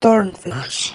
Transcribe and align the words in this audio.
Turnflash. 0.00 0.92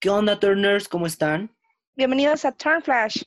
¿Qué 0.00 0.08
onda, 0.08 0.40
Turners? 0.40 0.88
¿Cómo 0.88 1.06
están? 1.06 1.54
Bienvenidos 1.94 2.46
a 2.46 2.52
Turnflash. 2.52 3.20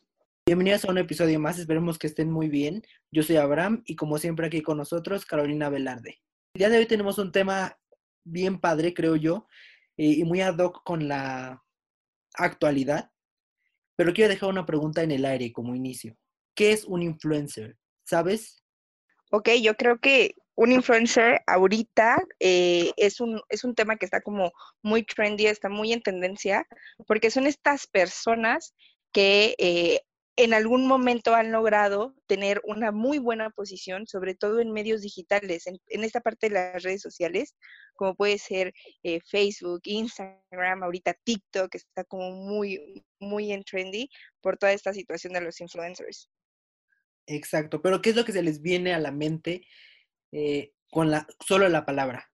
Bienvenidos 0.47 0.85
a 0.85 0.89
un 0.89 0.97
episodio 0.97 1.39
más. 1.39 1.59
Esperemos 1.59 1.99
que 1.99 2.07
estén 2.07 2.31
muy 2.31 2.49
bien. 2.49 2.81
Yo 3.11 3.21
soy 3.21 3.35
Abraham 3.37 3.83
y 3.85 3.95
como 3.95 4.17
siempre 4.17 4.47
aquí 4.47 4.63
con 4.63 4.77
nosotros, 4.77 5.27
Carolina 5.27 5.69
Velarde. 5.69 6.17
El 6.54 6.59
día 6.59 6.70
de 6.70 6.79
hoy 6.79 6.86
tenemos 6.86 7.18
un 7.18 7.31
tema 7.31 7.79
bien 8.25 8.59
padre, 8.59 8.94
creo 8.94 9.16
yo, 9.16 9.48
eh, 9.95 10.16
y 10.17 10.23
muy 10.25 10.41
ad 10.41 10.58
hoc 10.58 10.84
con 10.84 11.08
la 11.08 11.63
actualidad. 12.34 13.09
Pero 13.95 14.13
quiero 14.13 14.30
dejar 14.30 14.49
una 14.49 14.66
pregunta 14.66 15.02
en 15.02 15.11
el 15.11 15.23
aire 15.23 15.53
como 15.53 15.75
inicio. 15.75 16.17
¿Qué 16.53 16.73
es 16.73 16.84
un 16.84 17.03
influencer? 17.03 17.77
¿Sabes? 18.03 18.61
Ok, 19.31 19.49
yo 19.61 19.75
creo 19.75 19.99
que 19.99 20.35
un 20.55 20.73
influencer 20.73 21.39
ahorita 21.48 22.22
eh, 22.41 22.91
es, 22.97 23.22
un, 23.22 23.41
es 23.47 23.63
un 23.63 23.73
tema 23.73 23.95
que 23.95 24.05
está 24.05 24.20
como 24.20 24.52
muy 24.81 25.03
trendy, 25.03 25.47
está 25.47 25.70
muy 25.70 25.94
en 25.94 26.02
tendencia, 26.02 26.67
porque 27.08 27.31
son 27.31 27.47
estas 27.47 27.88
personas 27.88 28.75
que 29.13 29.55
eh, 29.58 30.02
en 30.38 30.53
algún 30.53 30.88
momento 30.88 31.35
han 31.35 31.52
logrado 31.52 32.16
tener 32.26 32.62
una 32.63 32.91
muy 32.91 33.20
buena 33.20 33.49
posición, 33.49 34.08
sobre 34.08 34.34
todo 34.34 34.59
en 34.59 34.72
medios 34.72 35.02
digitales, 35.02 35.67
en, 35.67 36.03
esta 36.03 36.22
parte 36.22 36.48
de 36.48 36.55
las 36.55 36.84
redes 36.84 37.02
sociales, 37.02 37.55
como 37.95 38.16
puede 38.16 38.38
ser 38.38 38.73
eh, 39.03 39.20
Facebook, 39.30 39.81
Instagram, 39.84 40.83
ahorita 40.83 41.16
TikTok, 41.23 41.75
está 41.75 42.03
como 42.05 42.31
muy, 42.31 43.03
muy 43.20 43.52
en 43.52 43.64
trendy 43.64 44.09
por 44.42 44.58
toda 44.58 44.72
esta 44.72 44.94
situación 44.94 45.33
de 45.33 45.42
los 45.42 45.59
influencers. 45.59 46.30
Exacto, 47.27 47.81
pero 47.81 48.02
¿qué 48.02 48.11
es 48.11 48.16
lo 48.16 48.25
que 48.25 48.31
se 48.31 48.44
les 48.44 48.61
viene 48.61 48.94
a 48.94 49.00
la 49.00 49.11
mente 49.11 49.66
eh, 50.31 50.72
con 50.89 51.11
la, 51.11 51.27
solo 51.45 51.67
la 51.67 51.86
palabra? 51.86 52.31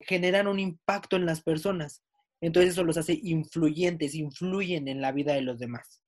Generan 0.00 0.46
un 0.46 0.60
impacto 0.60 1.16
en 1.16 1.26
las 1.26 1.42
personas. 1.42 2.02
Entonces 2.40 2.72
eso 2.72 2.84
los 2.84 2.96
hace 2.96 3.18
influyentes, 3.22 4.14
influyen 4.14 4.86
en 4.88 5.00
la 5.00 5.12
vida 5.12 5.34
de 5.34 5.42
los 5.42 5.58
demás. 5.58 6.03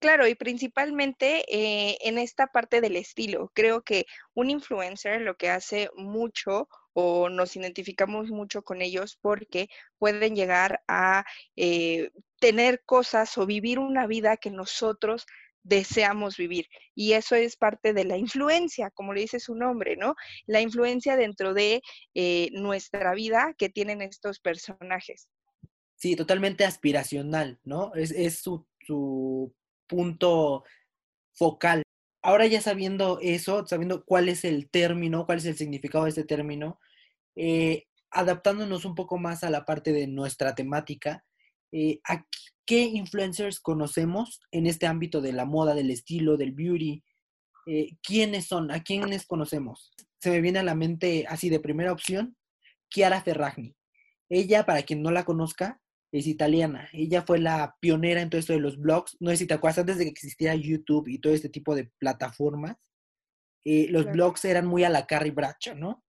Claro, 0.00 0.28
y 0.28 0.36
principalmente 0.36 1.44
eh, 1.48 1.98
en 2.02 2.18
esta 2.18 2.46
parte 2.46 2.80
del 2.80 2.94
estilo. 2.94 3.50
Creo 3.52 3.82
que 3.82 4.06
un 4.34 4.48
influencer 4.48 5.20
lo 5.22 5.36
que 5.36 5.50
hace 5.50 5.90
mucho 5.96 6.68
o 6.92 7.28
nos 7.28 7.56
identificamos 7.56 8.30
mucho 8.30 8.62
con 8.62 8.80
ellos 8.80 9.18
porque 9.20 9.68
pueden 9.98 10.36
llegar 10.36 10.82
a 10.86 11.24
eh, 11.56 12.10
tener 12.40 12.82
cosas 12.84 13.36
o 13.38 13.46
vivir 13.46 13.78
una 13.78 14.06
vida 14.06 14.36
que 14.36 14.50
nosotros 14.50 15.26
deseamos 15.62 16.36
vivir. 16.36 16.66
Y 16.94 17.12
eso 17.12 17.34
es 17.34 17.56
parte 17.56 17.92
de 17.92 18.04
la 18.04 18.16
influencia, 18.16 18.90
como 18.90 19.12
le 19.12 19.22
dice 19.22 19.40
su 19.40 19.54
nombre, 19.54 19.96
¿no? 19.96 20.14
La 20.46 20.60
influencia 20.60 21.16
dentro 21.16 21.54
de 21.54 21.82
eh, 22.14 22.50
nuestra 22.52 23.14
vida 23.14 23.54
que 23.58 23.68
tienen 23.68 24.00
estos 24.02 24.40
personajes. 24.40 25.28
Sí, 25.96 26.14
totalmente 26.14 26.64
aspiracional, 26.64 27.58
¿no? 27.64 27.92
Es, 27.94 28.38
su, 28.38 28.66
su 28.86 29.52
punto 29.88 30.64
focal. 31.32 31.82
Ahora 32.22 32.46
ya 32.46 32.60
sabiendo 32.60 33.18
eso, 33.22 33.66
sabiendo 33.66 34.04
cuál 34.04 34.28
es 34.28 34.44
el 34.44 34.68
término, 34.70 35.26
cuál 35.26 35.38
es 35.38 35.46
el 35.46 35.56
significado 35.56 36.04
de 36.04 36.10
este 36.10 36.24
término, 36.24 36.78
eh, 37.36 37.86
adaptándonos 38.10 38.84
un 38.84 38.94
poco 38.94 39.18
más 39.18 39.44
a 39.44 39.50
la 39.50 39.64
parte 39.64 39.92
de 39.92 40.06
nuestra 40.06 40.54
temática, 40.54 41.24
eh, 41.72 42.00
¿a 42.04 42.24
qué 42.64 42.80
influencers 42.80 43.60
conocemos 43.60 44.40
en 44.50 44.66
este 44.66 44.86
ámbito 44.86 45.20
de 45.20 45.32
la 45.32 45.44
moda, 45.44 45.74
del 45.74 45.90
estilo, 45.90 46.36
del 46.36 46.52
beauty? 46.52 47.02
Eh, 47.66 47.96
¿Quiénes 48.02 48.46
son? 48.46 48.70
¿A 48.70 48.82
quiénes 48.82 49.26
conocemos? 49.26 49.92
Se 50.20 50.30
me 50.30 50.40
viene 50.40 50.58
a 50.58 50.64
la 50.64 50.74
mente 50.74 51.26
así 51.28 51.50
de 51.50 51.60
primera 51.60 51.92
opción, 51.92 52.36
Chiara 52.90 53.22
Ferragni. 53.22 53.76
Ella, 54.28 54.66
para 54.66 54.82
quien 54.82 55.02
no 55.02 55.10
la 55.10 55.24
conozca, 55.24 55.80
es 56.12 56.26
italiana. 56.26 56.88
Ella 56.92 57.22
fue 57.22 57.38
la 57.38 57.76
pionera 57.80 58.22
en 58.22 58.30
todo 58.30 58.38
esto 58.38 58.52
de 58.52 58.60
los 58.60 58.78
blogs. 58.78 59.16
No 59.20 59.30
sé 59.30 59.38
si 59.38 59.46
te 59.46 59.54
acuerdas, 59.54 59.78
antes 59.78 59.98
de 59.98 60.04
que 60.04 60.10
existiera 60.10 60.54
YouTube 60.54 61.08
y 61.08 61.18
todo 61.18 61.32
este 61.32 61.48
tipo 61.48 61.74
de 61.74 61.90
plataformas, 61.98 62.76
eh, 63.64 63.86
los 63.90 64.06
blogs 64.06 64.44
eran 64.44 64.66
muy 64.66 64.84
a 64.84 64.88
la 64.88 65.06
Carrie 65.06 65.32
Bracho, 65.32 65.74
¿no? 65.74 66.04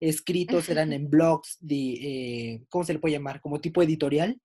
Escritos 0.00 0.68
eran 0.68 0.92
en 0.92 1.08
blogs 1.08 1.56
de, 1.60 1.92
eh, 1.92 2.64
¿cómo 2.68 2.84
se 2.84 2.92
le 2.92 2.98
puede 2.98 3.14
llamar? 3.14 3.40
Como 3.40 3.60
tipo 3.60 3.82
editorial. 3.82 4.40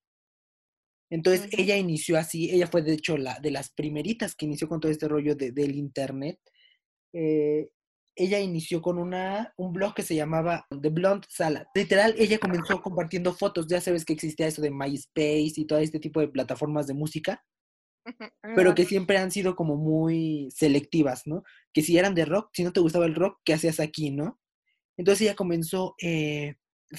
Entonces 1.09 1.47
ella 1.51 1.77
inició 1.77 2.17
así, 2.17 2.49
ella 2.49 2.67
fue 2.67 2.81
de 2.81 2.93
hecho 2.93 3.17
la 3.17 3.39
de 3.39 3.51
las 3.51 3.71
primeritas 3.71 4.35
que 4.35 4.45
inició 4.45 4.67
con 4.67 4.79
todo 4.79 4.91
este 4.91 5.07
rollo 5.07 5.35
de, 5.35 5.51
del 5.51 5.75
internet. 5.75 6.39
Eh, 7.13 7.69
ella 8.15 8.39
inició 8.39 8.81
con 8.81 8.97
una, 8.99 9.53
un 9.57 9.73
blog 9.73 9.93
que 9.93 10.03
se 10.03 10.15
llamaba 10.15 10.67
The 10.69 10.89
Blonde 10.89 11.27
Salad. 11.29 11.65
Literal, 11.73 12.15
ella 12.17 12.37
comenzó 12.37 12.81
compartiendo 12.81 13.33
fotos. 13.33 13.67
Ya 13.67 13.81
sabes 13.81 14.05
que 14.05 14.13
existía 14.13 14.47
eso 14.47 14.61
de 14.61 14.71
MySpace 14.71 15.53
y 15.55 15.65
todo 15.65 15.79
este 15.79 15.99
tipo 15.99 16.19
de 16.19 16.27
plataformas 16.27 16.87
de 16.87 16.93
música, 16.93 17.43
pero 18.55 18.75
que 18.75 18.85
siempre 18.85 19.17
han 19.17 19.31
sido 19.31 19.55
como 19.55 19.77
muy 19.77 20.49
selectivas, 20.51 21.25
¿no? 21.25 21.43
Que 21.73 21.81
si 21.81 21.97
eran 21.97 22.13
de 22.15 22.25
rock, 22.25 22.49
si 22.53 22.63
no 22.63 22.73
te 22.73 22.81
gustaba 22.81 23.05
el 23.05 23.15
rock, 23.15 23.39
¿qué 23.43 23.53
hacías 23.53 23.79
aquí, 23.79 24.11
no? 24.11 24.39
Entonces 24.97 25.21
ella 25.21 25.35
comenzó 25.35 25.95
eh, 26.01 26.55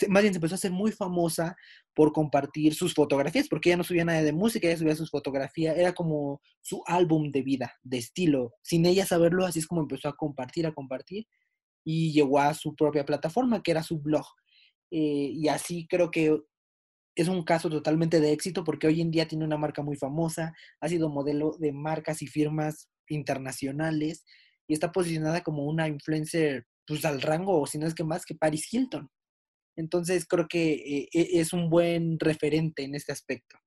más 0.09 0.23
bien 0.23 0.35
se 0.35 0.39
empezó 0.39 0.55
a 0.55 0.59
ser 0.59 0.73
muy 0.73 0.93
famosa 0.93 1.57
por 1.95 2.13
compartir 2.13 2.75
sus 2.75 2.95
fotografías, 2.95 3.49
porque 3.49 3.71
ella 3.71 3.79
no 3.79 3.85
subía 3.85 4.05
nada 4.05 4.23
de 4.23 4.33
música, 4.33 4.67
ella 4.67 4.77
subía 4.77 4.97
sus 4.97 5.11
fotografías, 5.11 5.77
era 5.77 5.93
como 5.93 6.41
su 6.61 6.83
álbum 6.87 7.31
de 7.31 7.43
vida, 7.43 7.75
de 7.83 7.99
estilo. 7.99 8.55
Sin 8.63 8.87
ella 8.87 9.07
saberlo, 9.07 9.47
así 9.47 9.61
es 9.61 9.67
como 9.67 9.83
empezó 9.83 10.09
a 10.09 10.17
compartir, 10.17 10.67
a 10.67 10.73
compartir, 10.73 11.27
y 11.85 12.13
llegó 12.13 12.41
a 12.41 12.55
su 12.55 12.75
propia 12.75 13.05
plataforma, 13.05 13.63
que 13.63 13.71
era 13.71 13.83
su 13.83 14.01
blog. 14.01 14.27
Eh, 14.91 15.31
y 15.33 15.49
así 15.49 15.87
creo 15.89 16.11
que 16.11 16.41
es 17.15 17.29
un 17.29 17.45
caso 17.45 17.71
totalmente 17.71 18.21
de 18.21 18.33
éxito, 18.33 18.65
porque 18.65 18.87
hoy 18.87 19.01
en 19.01 19.11
día 19.11 19.29
tiene 19.29 19.45
una 19.45 19.59
marca 19.59 19.83
muy 19.83 19.97
famosa, 19.97 20.55
ha 20.81 20.89
sido 20.89 21.09
modelo 21.09 21.57
de 21.59 21.73
marcas 21.73 22.23
y 22.23 22.27
firmas 22.27 22.89
internacionales, 23.09 24.25
y 24.67 24.73
está 24.73 24.93
posicionada 24.93 25.43
como 25.43 25.65
una 25.65 25.89
influencer, 25.89 26.67
pues 26.87 27.05
al 27.05 27.21
rango, 27.23 27.61
o 27.61 27.67
si 27.67 27.79
no 27.79 27.87
es 27.87 27.95
que 27.95 28.05
más 28.05 28.25
que 28.25 28.35
Paris 28.35 28.73
Hilton. 28.73 29.11
Entonces 29.77 30.27
creo 30.27 30.47
que 30.49 30.73
eh, 30.73 31.09
e, 31.13 31.41
es 31.41 31.53
un 31.53 31.71
buen 31.71 32.19
referente 32.19 32.83
en 32.83 32.95
este 32.95 33.13
aspecto. 33.13 33.59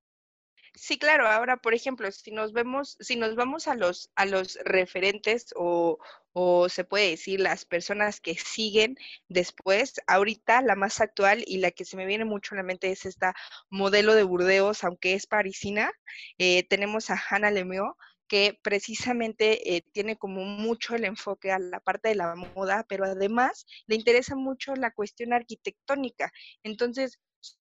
Sí, 0.77 0.99
claro. 0.99 1.27
Ahora, 1.27 1.57
por 1.57 1.73
ejemplo, 1.73 2.11
si 2.11 2.31
nos 2.31 2.53
vemos, 2.53 2.97
si 2.99 3.15
nos 3.15 3.35
vamos 3.35 3.67
a 3.67 3.73
los 3.73 4.11
a 4.15 4.25
los 4.25 4.59
referentes 4.63 5.51
o, 5.55 5.97
o 6.33 6.69
se 6.69 6.83
puede 6.83 7.09
decir 7.09 7.39
las 7.39 7.65
personas 7.65 8.21
que 8.21 8.35
siguen 8.35 8.95
después, 9.27 9.95
ahorita 10.05 10.61
la 10.61 10.75
más 10.75 11.01
actual 11.01 11.43
y 11.47 11.57
la 11.57 11.71
que 11.71 11.83
se 11.83 11.97
me 11.97 12.05
viene 12.05 12.25
mucho 12.25 12.53
a 12.53 12.57
la 12.57 12.63
mente 12.63 12.91
es 12.91 13.07
esta 13.07 13.33
modelo 13.71 14.13
de 14.13 14.23
Burdeos, 14.23 14.83
aunque 14.83 15.13
es 15.15 15.25
parisina. 15.25 15.91
Eh, 16.37 16.63
tenemos 16.69 17.09
a 17.09 17.19
Hannah 17.29 17.49
Lemieux, 17.49 17.95
que 18.27 18.59
precisamente 18.61 19.75
eh, 19.75 19.83
tiene 19.91 20.17
como 20.17 20.43
mucho 20.43 20.95
el 20.95 21.05
enfoque 21.05 21.51
a 21.51 21.59
la 21.59 21.79
parte 21.79 22.09
de 22.09 22.15
la 22.15 22.35
moda, 22.35 22.85
pero 22.87 23.05
además 23.05 23.65
le 23.87 23.95
interesa 23.95 24.35
mucho 24.35 24.75
la 24.75 24.91
cuestión 24.91 25.33
arquitectónica. 25.33 26.31
Entonces, 26.63 27.19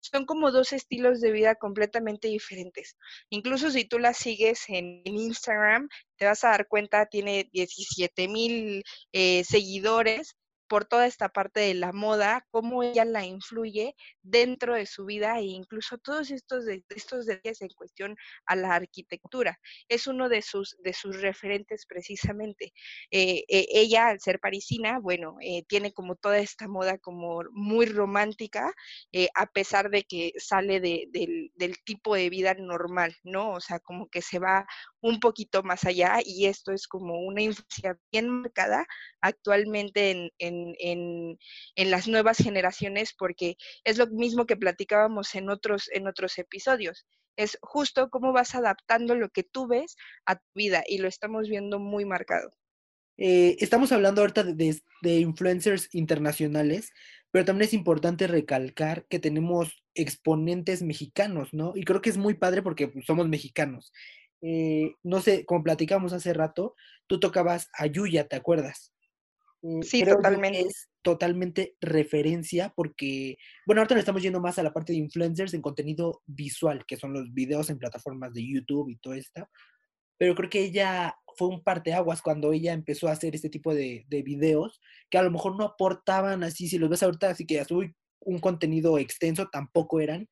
son 0.00 0.26
como 0.26 0.50
dos 0.52 0.72
estilos 0.72 1.20
de 1.20 1.32
vida 1.32 1.54
completamente 1.56 2.28
diferentes. 2.28 2.96
Incluso 3.30 3.70
si 3.70 3.84
tú 3.84 3.98
la 3.98 4.14
sigues 4.14 4.64
en, 4.68 5.02
Instagram, 5.04 5.88
te 6.16 6.26
vas 6.26 6.44
a 6.44 6.50
dar 6.50 6.68
cuenta, 6.68 7.06
tiene 7.06 7.48
17 7.52 8.28
mil 8.28 8.84
eh, 9.12 9.44
seguidores 9.44 10.36
por 10.68 10.84
toda 10.84 11.06
esta 11.06 11.28
parte 11.28 11.60
de 11.60 11.74
la 11.74 11.92
moda, 11.92 12.46
cómo 12.50 12.82
ella 12.82 13.04
la 13.04 13.24
influye 13.24 13.94
dentro 14.22 14.74
de 14.74 14.86
su 14.86 15.04
vida 15.06 15.38
e 15.38 15.44
incluso 15.44 15.98
todos 15.98 16.30
estos, 16.30 16.64
de, 16.66 16.84
estos 16.90 17.26
detalles 17.26 17.62
en 17.62 17.70
cuestión 17.70 18.16
a 18.46 18.56
la 18.56 18.74
arquitectura. 18.74 19.58
Es 19.88 20.06
uno 20.06 20.28
de 20.28 20.42
sus, 20.42 20.76
de 20.82 20.92
sus 20.92 21.20
referentes 21.20 21.86
precisamente. 21.86 22.72
Eh, 23.10 23.44
eh, 23.48 23.66
ella, 23.70 24.08
al 24.08 24.20
ser 24.20 24.38
parisina, 24.40 24.98
bueno, 25.00 25.36
eh, 25.40 25.64
tiene 25.68 25.92
como 25.92 26.16
toda 26.16 26.38
esta 26.38 26.68
moda 26.68 26.98
como 26.98 27.42
muy 27.52 27.86
romántica, 27.86 28.72
a 29.34 29.46
pesar 29.46 29.90
de 29.90 30.04
que 30.04 30.32
sale 30.38 30.80
del, 30.80 31.50
del 31.54 31.82
tipo 31.84 32.14
de 32.14 32.30
vida 32.30 32.54
normal, 32.54 33.14
¿no? 33.22 33.52
O 33.52 33.60
sea, 33.60 33.80
como 33.80 34.08
que 34.08 34.22
se 34.22 34.38
va 34.38 34.66
un 35.00 35.20
poquito 35.20 35.62
más 35.62 35.84
allá 35.84 36.18
y 36.24 36.46
esto 36.46 36.72
es 36.72 36.86
como 36.88 37.20
una 37.20 37.42
influencia 37.42 37.98
bien 38.12 38.28
marcada 38.28 38.86
actualmente 39.20 40.10
en, 40.10 40.30
en, 40.38 40.57
en, 40.78 41.38
las 41.76 42.08
nuevas 42.08 42.38
generaciones 42.38 43.14
porque 43.16 43.56
es 43.84 43.98
lo 43.98 44.06
mismo 44.08 44.46
que 44.46 44.56
platicábamos 44.56 45.34
en 45.34 45.50
otros, 45.50 45.90
en 45.92 46.06
otros 46.06 46.38
episodios. 46.38 47.06
Es 47.36 47.58
justo 47.62 48.10
cómo 48.10 48.32
vas 48.32 48.54
adaptando 48.54 49.14
lo 49.14 49.30
que 49.30 49.44
tú 49.44 49.66
ves 49.68 49.96
a 50.26 50.36
tu 50.36 50.46
vida 50.54 50.82
y 50.86 50.98
lo 50.98 51.08
estamos 51.08 51.48
viendo 51.48 51.78
muy 51.78 52.04
marcado. 52.04 52.50
Eh, 53.16 53.56
estamos 53.58 53.90
hablando 53.90 54.20
ahorita 54.20 54.44
de, 54.44 54.80
de, 55.02 55.16
influencers 55.18 55.88
internacionales, 55.92 56.92
pero 57.32 57.44
también 57.44 57.66
es 57.66 57.74
importante 57.74 58.28
recalcar 58.28 59.06
que 59.08 59.18
tenemos 59.18 59.82
exponentes 59.94 60.82
mexicanos, 60.82 61.52
¿no? 61.52 61.72
Y 61.74 61.84
creo 61.84 62.00
que 62.00 62.10
es 62.10 62.16
muy 62.16 62.34
padre 62.34 62.62
porque 62.62 62.86
pues, 62.86 63.04
somos 63.06 63.28
mexicanos. 63.28 63.92
Eh, 64.40 64.94
no 65.02 65.20
sé, 65.20 65.44
como 65.44 65.64
platicamos 65.64 66.12
hace 66.12 66.32
rato, 66.32 66.74
tú 67.06 67.18
tocabas 67.18 67.68
a 67.72 67.86
Yuya, 67.86 68.28
¿te 68.28 68.36
acuerdas? 68.36 68.92
Eh, 69.62 69.82
sí, 69.82 70.04
totalmente. 70.04 70.60
es 70.60 70.88
totalmente 71.02 71.76
referencia 71.80 72.72
porque, 72.76 73.38
bueno, 73.66 73.80
ahorita 73.80 73.94
le 73.94 74.00
estamos 74.00 74.22
yendo 74.22 74.40
más 74.40 74.58
a 74.58 74.62
la 74.62 74.72
parte 74.72 74.92
de 74.92 74.98
influencers 74.98 75.54
en 75.54 75.62
contenido 75.62 76.22
visual, 76.26 76.84
que 76.86 76.96
son 76.96 77.12
los 77.12 77.32
videos 77.32 77.70
en 77.70 77.78
plataformas 77.78 78.32
de 78.34 78.46
YouTube 78.46 78.90
y 78.90 78.96
todo 78.98 79.14
esto. 79.14 79.48
Pero 80.18 80.34
creo 80.34 80.50
que 80.50 80.62
ella 80.64 81.14
fue 81.36 81.48
un 81.48 81.62
parteaguas 81.62 82.22
cuando 82.22 82.52
ella 82.52 82.72
empezó 82.72 83.08
a 83.08 83.12
hacer 83.12 83.34
este 83.34 83.50
tipo 83.50 83.74
de, 83.74 84.04
de 84.08 84.22
videos 84.22 84.80
que 85.10 85.18
a 85.18 85.22
lo 85.22 85.30
mejor 85.30 85.56
no 85.56 85.64
aportaban 85.64 86.42
así, 86.42 86.68
si 86.68 86.78
los 86.78 86.90
ves 86.90 87.02
ahorita, 87.02 87.30
así 87.30 87.46
que 87.46 87.54
ya 87.54 87.66
un 88.20 88.38
contenido 88.40 88.98
extenso, 88.98 89.48
tampoco 89.50 90.00
eran, 90.00 90.28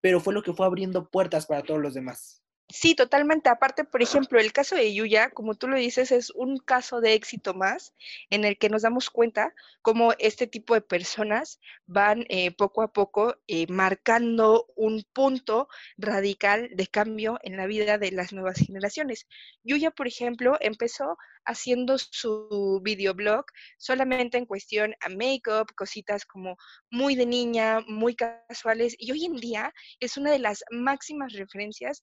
pero 0.00 0.20
fue 0.20 0.34
lo 0.34 0.42
que 0.42 0.52
fue 0.52 0.66
abriendo 0.66 1.08
puertas 1.10 1.46
para 1.46 1.62
todos 1.62 1.80
los 1.80 1.94
demás. 1.94 2.42
Sí, 2.68 2.96
totalmente. 2.96 3.48
Aparte, 3.48 3.84
por 3.84 4.02
ejemplo, 4.02 4.40
el 4.40 4.52
caso 4.52 4.74
de 4.74 4.92
Yuya, 4.92 5.30
como 5.30 5.54
tú 5.54 5.68
lo 5.68 5.76
dices, 5.76 6.10
es 6.10 6.30
un 6.30 6.58
caso 6.58 7.00
de 7.00 7.14
éxito 7.14 7.54
más 7.54 7.94
en 8.28 8.44
el 8.44 8.58
que 8.58 8.68
nos 8.68 8.82
damos 8.82 9.08
cuenta 9.08 9.54
cómo 9.82 10.12
este 10.18 10.48
tipo 10.48 10.74
de 10.74 10.80
personas 10.80 11.60
van 11.86 12.24
eh, 12.28 12.50
poco 12.50 12.82
a 12.82 12.92
poco 12.92 13.36
eh, 13.46 13.66
marcando 13.68 14.66
un 14.74 15.04
punto 15.12 15.68
radical 15.96 16.68
de 16.72 16.88
cambio 16.88 17.38
en 17.42 17.56
la 17.56 17.66
vida 17.66 17.98
de 17.98 18.10
las 18.10 18.32
nuevas 18.32 18.58
generaciones. 18.58 19.28
Yuya, 19.62 19.92
por 19.92 20.08
ejemplo, 20.08 20.56
empezó 20.60 21.16
haciendo 21.44 21.98
su 21.98 22.80
videoblog 22.82 23.44
solamente 23.78 24.38
en 24.38 24.46
cuestión 24.46 24.94
a 25.00 25.08
make-up, 25.08 25.72
cositas 25.76 26.24
como 26.26 26.56
muy 26.90 27.14
de 27.14 27.26
niña, 27.26 27.80
muy 27.86 28.16
casuales, 28.16 28.96
y 28.98 29.12
hoy 29.12 29.24
en 29.24 29.36
día 29.36 29.72
es 30.00 30.16
una 30.16 30.32
de 30.32 30.40
las 30.40 30.64
máximas 30.70 31.32
referencias 31.32 32.02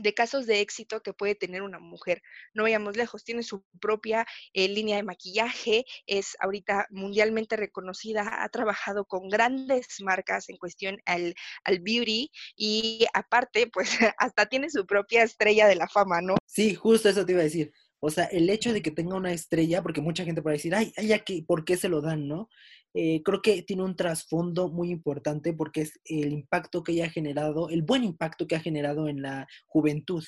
de 0.00 0.14
casos 0.14 0.46
de 0.46 0.60
éxito 0.60 1.02
que 1.02 1.12
puede 1.12 1.34
tener 1.34 1.62
una 1.62 1.78
mujer. 1.78 2.22
No 2.54 2.64
vayamos 2.64 2.96
lejos, 2.96 3.24
tiene 3.24 3.42
su 3.42 3.64
propia 3.80 4.26
eh, 4.52 4.68
línea 4.68 4.96
de 4.96 5.02
maquillaje, 5.02 5.84
es 6.06 6.36
ahorita 6.40 6.86
mundialmente 6.90 7.56
reconocida, 7.56 8.42
ha 8.42 8.48
trabajado 8.48 9.04
con 9.04 9.28
grandes 9.28 10.00
marcas 10.00 10.48
en 10.48 10.56
cuestión 10.56 10.98
al, 11.06 11.34
al 11.64 11.80
beauty 11.80 12.30
y 12.56 13.06
aparte, 13.14 13.66
pues 13.66 13.90
hasta 14.18 14.46
tiene 14.46 14.70
su 14.70 14.86
propia 14.86 15.22
estrella 15.22 15.68
de 15.68 15.76
la 15.76 15.88
fama, 15.88 16.20
¿no? 16.20 16.36
Sí, 16.46 16.74
justo 16.74 17.08
eso 17.08 17.24
te 17.24 17.32
iba 17.32 17.40
a 17.40 17.44
decir. 17.44 17.72
O 18.00 18.10
sea, 18.10 18.24
el 18.24 18.48
hecho 18.48 18.72
de 18.72 18.82
que 18.82 18.90
tenga 18.90 19.16
una 19.16 19.32
estrella, 19.32 19.82
porque 19.82 20.00
mucha 20.00 20.24
gente 20.24 20.42
puede 20.42 20.56
decir, 20.56 20.74
ay, 20.74 20.92
ay, 20.96 21.12
aquí, 21.12 21.42
¿por 21.42 21.64
qué 21.64 21.76
se 21.76 21.88
lo 21.88 22.00
dan, 22.00 22.26
no? 22.26 22.48
Eh, 22.94 23.22
creo 23.22 23.42
que 23.42 23.62
tiene 23.62 23.84
un 23.84 23.94
trasfondo 23.94 24.68
muy 24.70 24.90
importante 24.90 25.52
porque 25.52 25.82
es 25.82 26.00
el 26.04 26.32
impacto 26.32 26.82
que 26.82 26.92
ella 26.92 27.06
ha 27.06 27.10
generado, 27.10 27.68
el 27.68 27.82
buen 27.82 28.02
impacto 28.02 28.46
que 28.46 28.56
ha 28.56 28.60
generado 28.60 29.06
en 29.08 29.22
la 29.22 29.46
juventud. 29.66 30.24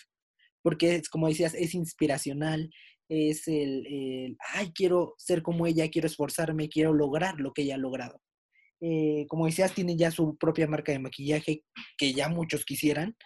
Porque 0.62 0.96
es, 0.96 1.08
como 1.08 1.28
decías, 1.28 1.54
es 1.54 1.74
inspiracional, 1.74 2.70
es 3.08 3.48
el, 3.48 4.36
ay, 4.54 4.72
quiero 4.72 5.14
ser 5.19 5.42
como 5.42 5.66
ella, 5.66 5.90
quiero 5.90 6.06
esforzarme, 6.06 6.69
quiero 6.69 6.92
lograr 6.92 7.40
lo 7.40 7.52
que 7.52 7.62
ella 7.62 7.74
ha 7.74 7.78
logrado. 7.78 8.20
Eh, 8.80 9.26
como 9.28 9.46
decías, 9.46 9.74
tiene 9.74 9.96
ya 9.96 10.10
su 10.10 10.36
propia 10.36 10.66
marca 10.66 10.90
de 10.90 10.98
maquillaje 10.98 11.64
que 11.96 12.12
ya 12.12 12.28
muchos 12.28 12.64
quisieran. 12.64 13.16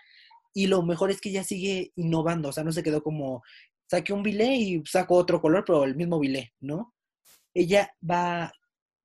Y 0.54 0.66
lo 0.66 0.82
mejor 0.82 1.10
es 1.10 1.20
que 1.20 1.30
ella 1.30 1.44
sigue 1.44 1.92
innovando, 1.96 2.50
o 2.50 2.52
sea, 2.52 2.64
no 2.64 2.72
se 2.72 2.82
quedó 2.82 3.02
como, 3.02 3.42
saqué 3.86 4.12
un 4.12 4.22
bilé 4.22 4.54
y 4.56 4.82
saco 4.86 5.14
otro 5.14 5.40
color, 5.40 5.64
pero 5.66 5.84
el 5.84 5.96
mismo 5.96 6.18
bilé, 6.18 6.52
¿no? 6.60 6.94
Ella 7.54 7.90
va 8.08 8.52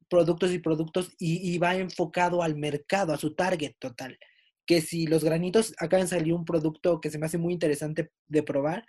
productos 0.10 0.52
y 0.52 0.60
productos 0.60 1.16
y, 1.18 1.58
va 1.58 1.76
enfocado 1.76 2.44
al 2.44 2.58
mercado, 2.58 3.14
a 3.14 3.18
su 3.18 3.34
target 3.34 3.76
total. 3.80 4.18
Que 4.66 4.82
si 4.82 5.08
los 5.08 5.24
granitos 5.24 5.74
acaban 5.80 6.06
de 6.06 6.10
salir 6.10 6.34
un 6.34 6.44
producto 6.44 7.00
que 7.00 7.10
se 7.10 7.18
me 7.18 7.28
hace 7.28 7.38
muy 7.38 7.54
interesante 7.54 8.12
de 8.28 8.44
probar, 8.44 8.86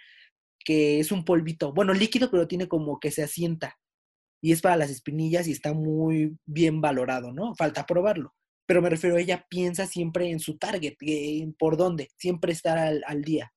que 0.64 0.98
es 0.98 1.12
un 1.12 1.24
polvito, 1.24 1.72
bueno, 1.72 1.92
líquido, 1.92 2.30
pero 2.30 2.48
tiene 2.48 2.66
como 2.66 2.98
que 2.98 3.12
se 3.12 3.22
asienta. 3.22 3.78
Y 4.42 4.50
es 4.50 4.60
para 4.60 4.76
las 4.76 4.90
espinillas 4.90 5.46
y 5.46 5.52
está 5.52 5.72
muy 5.72 6.36
bien 6.44 6.80
valorado, 6.80 7.32
¿no? 7.32 7.54
Falta 7.54 7.86
probarlo. 7.86 8.34
Pero 8.66 8.82
me 8.82 8.90
refiero, 8.90 9.16
ella 9.16 9.46
piensa 9.48 9.86
siempre 9.86 10.30
en 10.30 10.40
su 10.40 10.58
target, 10.58 10.94
por 11.56 11.76
dónde, 11.76 12.08
siempre 12.16 12.52
estar 12.52 12.78
al 12.78 13.22
día. 13.22 13.52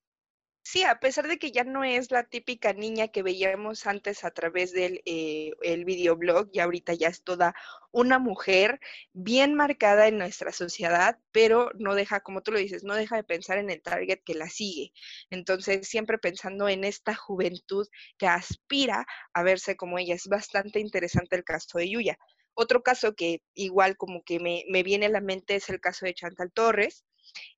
Sí, 0.68 0.84
a 0.84 1.00
pesar 1.00 1.28
de 1.28 1.38
que 1.38 1.52
ya 1.52 1.64
no 1.64 1.84
es 1.84 2.10
la 2.10 2.24
típica 2.24 2.74
niña 2.74 3.08
que 3.08 3.22
veíamos 3.22 3.86
antes 3.86 4.24
a 4.24 4.32
través 4.32 4.72
del 4.74 5.00
eh, 5.06 5.52
el 5.62 5.86
videoblog, 5.86 6.50
y 6.52 6.60
ahorita 6.60 6.96
ya 6.96 7.08
es 7.08 7.24
toda 7.24 7.54
una 7.92 8.18
mujer 8.18 8.80
bien 9.14 9.54
marcada 9.54 10.08
en 10.08 10.18
nuestra 10.18 10.52
sociedad, 10.52 11.20
pero 11.32 11.70
no 11.78 11.94
deja, 11.94 12.20
como 12.22 12.42
tú 12.42 12.52
lo 12.52 12.58
dices, 12.58 12.84
no 12.84 12.96
deja 12.96 13.16
de 13.16 13.24
pensar 13.24 13.60
en 13.60 13.70
el 13.70 13.84
target 13.84 14.22
que 14.26 14.34
la 14.34 14.50
sigue. 14.50 14.92
Entonces, 15.30 15.88
siempre 15.88 16.18
pensando 16.18 16.68
en 16.68 16.84
esta 16.84 17.14
juventud 17.14 17.88
que 18.18 18.26
aspira 18.26 19.06
a 19.34 19.44
verse 19.44 19.78
como 19.78 20.00
ella. 20.00 20.16
Es 20.16 20.28
bastante 20.28 20.80
interesante 20.80 21.36
el 21.36 21.44
caso 21.44 21.78
de 21.78 21.92
Yuya. 21.92 22.18
Otro 22.56 22.82
caso 22.82 23.14
que 23.14 23.44
igual 23.54 23.98
como 23.98 24.24
que 24.24 24.40
me, 24.40 24.64
me 24.70 24.82
viene 24.82 25.06
a 25.06 25.10
la 25.10 25.22
mente 25.22 25.56
es 25.56 25.70
el 25.70 25.80
caso 25.80 26.08
de 26.08 26.16
Chantal 26.16 26.52
Torres 26.52 27.06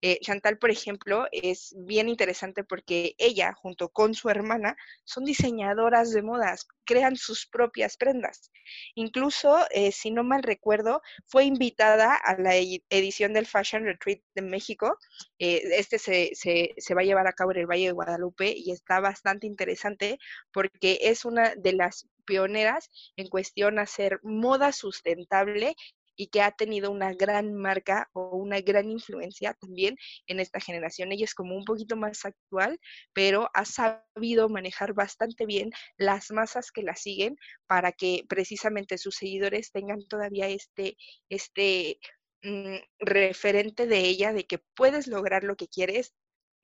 eh, 0.01 0.19
Chantal, 0.21 0.57
por 0.57 0.71
ejemplo, 0.71 1.27
es 1.31 1.75
bien 1.77 2.09
interesante 2.09 2.63
porque 2.63 3.15
ella, 3.17 3.53
junto 3.53 3.89
con 3.89 4.13
su 4.13 4.29
hermana, 4.29 4.75
son 5.03 5.25
diseñadoras 5.25 6.11
de 6.11 6.21
modas, 6.21 6.67
crean 6.85 7.15
sus 7.15 7.45
propias 7.47 7.97
prendas. 7.97 8.51
Incluso, 8.95 9.57
eh, 9.71 9.91
si 9.91 10.11
no 10.11 10.23
mal 10.23 10.43
recuerdo, 10.43 11.01
fue 11.25 11.45
invitada 11.45 12.15
a 12.15 12.39
la 12.39 12.55
edición 12.55 13.33
del 13.33 13.45
Fashion 13.45 13.83
Retreat 13.83 14.21
de 14.35 14.41
México. 14.41 14.97
Eh, 15.39 15.63
este 15.73 15.99
se, 15.99 16.31
se 16.33 16.93
va 16.95 17.01
a 17.01 17.05
llevar 17.05 17.27
a 17.27 17.33
cabo 17.33 17.51
en 17.51 17.59
el 17.59 17.67
Valle 17.67 17.87
de 17.87 17.91
Guadalupe 17.91 18.53
y 18.55 18.71
está 18.71 18.99
bastante 18.99 19.47
interesante 19.47 20.19
porque 20.51 20.99
es 21.01 21.25
una 21.25 21.53
de 21.55 21.73
las 21.73 22.07
pioneras 22.25 22.91
en 23.15 23.29
cuestión 23.29 23.79
a 23.79 23.83
hacer 23.83 24.19
moda 24.21 24.71
sustentable 24.71 25.75
y 26.17 26.27
que 26.27 26.41
ha 26.41 26.51
tenido 26.51 26.91
una 26.91 27.13
gran 27.13 27.53
marca 27.53 28.09
o 28.13 28.35
una 28.35 28.59
gran 28.59 28.89
influencia 28.89 29.53
también 29.53 29.95
en 30.25 30.39
esta 30.39 30.59
generación. 30.59 31.11
Ella 31.11 31.25
es 31.25 31.35
como 31.35 31.55
un 31.55 31.63
poquito 31.63 31.95
más 31.95 32.25
actual, 32.25 32.79
pero 33.13 33.49
ha 33.53 33.63
sabido 33.65 34.49
manejar 34.49 34.93
bastante 34.93 35.45
bien 35.45 35.71
las 35.97 36.31
masas 36.31 36.71
que 36.71 36.83
la 36.83 36.95
siguen 36.95 37.37
para 37.67 37.91
que 37.91 38.25
precisamente 38.27 38.97
sus 38.97 39.15
seguidores 39.15 39.71
tengan 39.71 40.05
todavía 40.07 40.47
este, 40.49 40.97
este 41.29 41.99
mm, 42.41 42.77
referente 42.99 43.85
de 43.85 43.99
ella, 43.99 44.33
de 44.33 44.45
que 44.45 44.59
puedes 44.75 45.07
lograr 45.07 45.43
lo 45.43 45.55
que 45.55 45.67
quieres, 45.67 46.13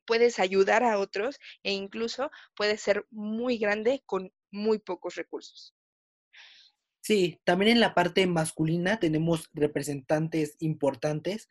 puedes 0.06 0.39
ayudar 0.39 0.84
a 0.84 1.00
otros 1.00 1.39
e 1.63 1.72
incluso 1.72 2.32
puedes 2.56 2.82
ser 2.82 3.06
muy 3.12 3.58
grande 3.58 4.04
con 4.06 4.34
muy 4.51 4.80
pocos 4.80 5.16
recursos. 5.16 5.74
Sí, 7.03 7.41
también 7.43 7.74
en 7.74 7.79
la 7.81 7.93
parte 7.93 8.25
masculina 8.27 8.98
tenemos 8.98 9.50
representantes 9.53 10.55
importantes. 10.60 11.50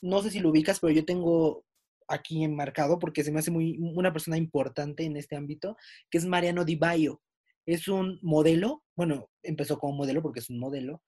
No 0.00 0.22
sé 0.22 0.30
si 0.30 0.38
lo 0.38 0.50
ubicas, 0.50 0.78
pero 0.78 0.92
yo 0.92 1.04
tengo 1.04 1.64
aquí 2.06 2.44
enmarcado 2.44 3.00
porque 3.00 3.24
se 3.24 3.32
me 3.32 3.40
hace 3.40 3.50
muy 3.50 3.76
una 3.80 4.12
persona 4.12 4.36
importante 4.36 5.02
en 5.02 5.16
este 5.16 5.34
ámbito, 5.34 5.76
que 6.08 6.18
es 6.18 6.24
Mariano 6.24 6.64
Di 6.64 6.76
Baio. 6.76 7.20
Es 7.66 7.88
un 7.88 8.20
modelo, 8.22 8.84
bueno, 8.94 9.28
empezó 9.42 9.76
como 9.76 9.96
modelo 9.96 10.22
porque 10.22 10.38
es 10.38 10.50
un 10.50 10.60
modelo, 10.60 11.02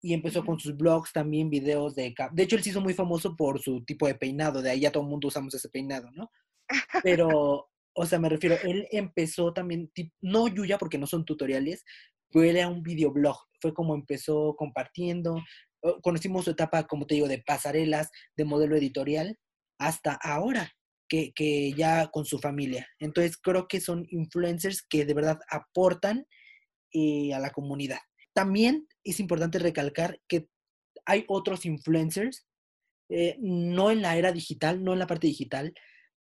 y 0.00 0.14
empezó 0.14 0.42
con 0.42 0.58
sus 0.58 0.74
blogs 0.74 1.12
también, 1.12 1.50
videos 1.50 1.94
de... 1.94 2.14
De 2.32 2.42
hecho, 2.42 2.56
él 2.56 2.62
se 2.62 2.70
hizo 2.70 2.80
muy 2.80 2.94
famoso 2.94 3.36
por 3.36 3.60
su 3.60 3.84
tipo 3.84 4.06
de 4.06 4.14
peinado, 4.14 4.62
de 4.62 4.70
ahí 4.70 4.80
ya 4.80 4.90
todo 4.90 5.02
el 5.02 5.10
mundo 5.10 5.28
usamos 5.28 5.52
ese 5.52 5.68
peinado, 5.68 6.10
¿no? 6.12 6.32
Pero, 7.04 7.68
o 7.92 8.06
sea, 8.06 8.18
me 8.18 8.30
refiero, 8.30 8.56
él 8.64 8.88
empezó 8.90 9.52
también, 9.52 9.92
no 10.22 10.48
Yuya 10.48 10.78
porque 10.78 10.96
no 10.96 11.06
son 11.06 11.26
tutoriales, 11.26 11.84
fue 12.30 12.66
un 12.66 12.82
videoblog, 12.82 13.36
fue 13.60 13.74
como 13.74 13.94
empezó 13.94 14.54
compartiendo, 14.56 15.42
conocimos 16.02 16.44
su 16.44 16.52
etapa, 16.52 16.86
como 16.86 17.06
te 17.06 17.14
digo, 17.14 17.28
de 17.28 17.42
pasarelas, 17.42 18.10
de 18.36 18.44
modelo 18.44 18.76
editorial, 18.76 19.38
hasta 19.78 20.14
ahora, 20.22 20.72
que, 21.08 21.32
que, 21.32 21.72
ya 21.72 22.08
con 22.08 22.24
su 22.24 22.38
familia. 22.38 22.86
Entonces 22.98 23.36
creo 23.36 23.66
que 23.66 23.80
son 23.80 24.06
influencers 24.10 24.82
que 24.82 25.04
de 25.04 25.14
verdad 25.14 25.40
aportan 25.50 26.26
eh, 26.92 27.34
a 27.34 27.38
la 27.38 27.50
comunidad. 27.50 27.98
También 28.32 28.86
es 29.04 29.20
importante 29.20 29.58
recalcar 29.58 30.20
que 30.28 30.48
hay 31.04 31.24
otros 31.28 31.66
influencers, 31.66 32.46
eh, 33.08 33.36
no 33.40 33.90
en 33.90 34.02
la 34.02 34.16
era 34.16 34.32
digital, 34.32 34.84
no 34.84 34.92
en 34.92 35.00
la 35.00 35.06
parte 35.06 35.26
digital, 35.26 35.74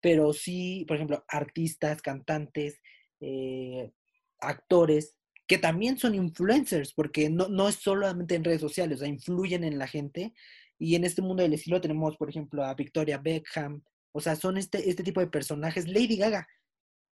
pero 0.00 0.34
sí, 0.34 0.84
por 0.87 0.96
ejemplo, 0.96 1.25
artistas, 1.28 2.02
cantantes, 2.02 2.80
eh, 3.20 3.90
actores, 4.38 5.16
que 5.46 5.58
también 5.58 5.98
son 5.98 6.14
influencers, 6.14 6.92
porque 6.94 7.28
no, 7.30 7.48
no 7.48 7.68
es 7.68 7.76
solamente 7.76 8.34
en 8.34 8.44
redes 8.44 8.60
sociales, 8.60 8.98
o 8.98 9.00
sea, 9.00 9.08
influyen 9.08 9.64
en 9.64 9.78
la 9.78 9.86
gente. 9.86 10.32
Y 10.78 10.94
en 10.96 11.04
este 11.04 11.22
mundo 11.22 11.42
del 11.42 11.54
estilo 11.54 11.80
tenemos, 11.80 12.16
por 12.16 12.30
ejemplo, 12.30 12.64
a 12.64 12.74
Victoria 12.74 13.18
Beckham, 13.18 13.82
o 14.12 14.20
sea, 14.20 14.36
son 14.36 14.56
este, 14.56 14.88
este 14.88 15.02
tipo 15.02 15.20
de 15.20 15.26
personajes. 15.26 15.88
Lady 15.88 16.16
Gaga, 16.16 16.46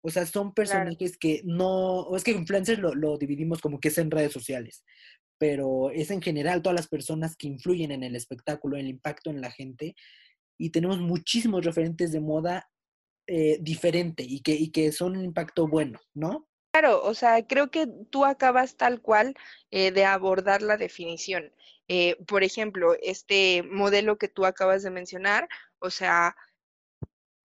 O 0.03 0.11
sea, 0.11 0.27
son 0.27 0.53
personajes 0.53 1.17
que 1.19 1.43
no, 1.45 2.01
o 2.01 2.17
es 2.17 2.25
que 2.25 2.33
influencers 2.33 2.81
lo, 2.81 2.95
lo 2.95 3.19
dividimos 3.19 3.61
como 3.61 3.81
que 3.81 3.89
es 3.89 3.99
en 3.99 4.11
redes 4.11 4.33
sociales, 4.33 4.85
pero 5.39 5.91
es 5.91 6.11
en 6.11 6.23
general 6.23 6.63
todas 6.63 6.77
las 6.77 6.89
personas 6.89 7.37
que 7.37 7.49
influyen 7.49 7.93
en 7.93 8.03
el 8.03 8.17
espectáculo, 8.17 8.77
en 8.77 8.87
el 8.87 8.91
impacto 8.91 9.31
en 9.31 9.41
la 9.41 9.51
gente, 9.51 9.95
y 10.59 10.71
tenemos 10.71 10.99
muchísimos 10.99 11.65
referentes 11.65 12.13
de 12.13 12.21
moda 12.21 12.69
eh, 13.29 13.59
diferente 13.61 14.25
y 14.25 14.41
que, 14.41 14.55
y 14.55 14.71
que 14.71 14.91
son 14.91 15.17
un 15.17 15.25
impacto 15.25 15.69
bueno, 15.69 16.01
¿no? 16.15 16.48
Claro, 16.79 17.03
o 17.03 17.13
sea, 17.15 17.45
creo 17.45 17.73
que 17.73 17.89
tú 18.11 18.25
acabas 18.25 18.77
tal 18.77 19.01
cual 19.01 19.35
eh, 19.73 19.91
de 19.91 20.05
abordar 20.05 20.63
la 20.63 20.77
definición. 20.77 21.53
Eh, 21.89 22.15
por 22.29 22.45
ejemplo, 22.45 22.95
este 23.03 23.65
modelo 23.65 24.17
que 24.17 24.29
tú 24.29 24.47
acabas 24.47 24.85
de 24.85 24.91
mencionar, 24.91 25.49
o 25.81 25.91
sea, 25.91 26.37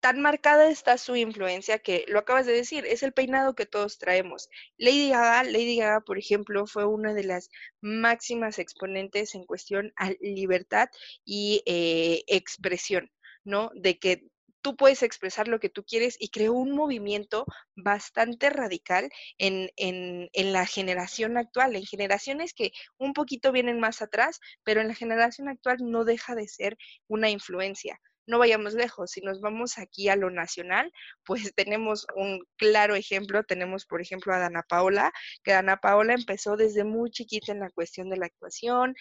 tan 0.00 0.20
marcada 0.20 0.70
está 0.70 0.96
su 0.96 1.16
influencia 1.16 1.78
que 1.78 2.04
lo 2.08 2.20
acabas 2.20 2.46
de 2.46 2.52
decir, 2.52 2.86
es 2.86 3.02
el 3.02 3.12
peinado 3.12 3.54
que 3.54 3.66
todos 3.66 3.98
traemos. 3.98 4.48
Lady 4.78 5.10
Gaga, 5.10 5.44
Lady 5.44 5.76
Gaga, 5.76 6.00
por 6.00 6.18
ejemplo, 6.18 6.66
fue 6.66 6.86
una 6.86 7.12
de 7.14 7.24
las 7.24 7.50
máximas 7.80 8.58
exponentes 8.58 9.34
en 9.34 9.44
cuestión 9.44 9.92
a 9.96 10.12
libertad 10.20 10.88
y 11.24 11.62
eh, 11.66 12.22
expresión, 12.28 13.10
¿no? 13.44 13.70
De 13.74 13.98
que 13.98 14.22
tú 14.62 14.76
puedes 14.76 15.02
expresar 15.02 15.48
lo 15.48 15.60
que 15.60 15.68
tú 15.68 15.84
quieres 15.84 16.16
y 16.18 16.28
creó 16.30 16.52
un 16.52 16.72
movimiento 16.72 17.46
bastante 17.76 18.50
radical 18.50 19.10
en, 19.38 19.70
en, 19.76 20.28
en, 20.32 20.52
la 20.52 20.66
generación 20.66 21.36
actual, 21.36 21.76
en 21.76 21.84
generaciones 21.84 22.54
que 22.54 22.72
un 22.98 23.12
poquito 23.12 23.52
vienen 23.52 23.80
más 23.80 24.02
atrás, 24.02 24.40
pero 24.64 24.80
en 24.80 24.88
la 24.88 24.94
generación 24.94 25.48
actual 25.48 25.78
no 25.80 26.04
deja 26.04 26.34
de 26.34 26.48
ser 26.48 26.76
una 27.06 27.30
influencia 27.30 28.00
no 28.28 28.38
vayamos 28.38 28.74
lejos, 28.74 29.10
si 29.10 29.20
nos 29.22 29.40
vamos 29.40 29.78
aquí 29.78 30.08
a 30.08 30.16
lo 30.16 30.30
nacional, 30.30 30.92
pues 31.24 31.52
tenemos 31.54 32.06
un 32.14 32.44
claro 32.56 32.94
ejemplo, 32.94 33.42
tenemos 33.42 33.86
por 33.86 34.00
ejemplo 34.00 34.32
a 34.34 34.38
Dana 34.38 34.62
Paola, 34.68 35.12
que 35.42 35.52
Dana 35.52 35.78
Paola 35.78 36.14
empezó 36.14 36.56
desde 36.56 36.84
muy 36.84 37.10
chiquita 37.10 37.52
en 37.52 37.60
la 37.60 37.70
cuestión 37.70 38.10
de 38.10 38.18
la 38.18 38.26
actuación, 38.26 38.94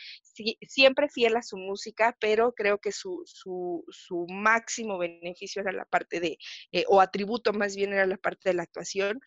siempre 0.68 1.10
fiel 1.10 1.36
a 1.36 1.44
su 1.44 1.58
música, 1.58 2.16
pero 2.20 2.54
creo 2.54 2.80
que 2.80 2.92
su, 2.92 3.22
su, 3.26 3.84
su 3.90 4.26
máximo 4.30 4.98
beneficio 4.98 5.62
era 5.62 5.74
la 5.74 5.86
parte 5.86 6.20
de, 6.20 6.38
eh, 6.72 6.86
o 6.88 7.02
atributo 7.02 7.52
más 7.54 7.76
bien 7.76 7.94
era 7.94 8.06
la 8.06 8.18
parte 8.18 8.50
de 8.50 8.56
la 8.56 8.64
actuación. 8.64 9.20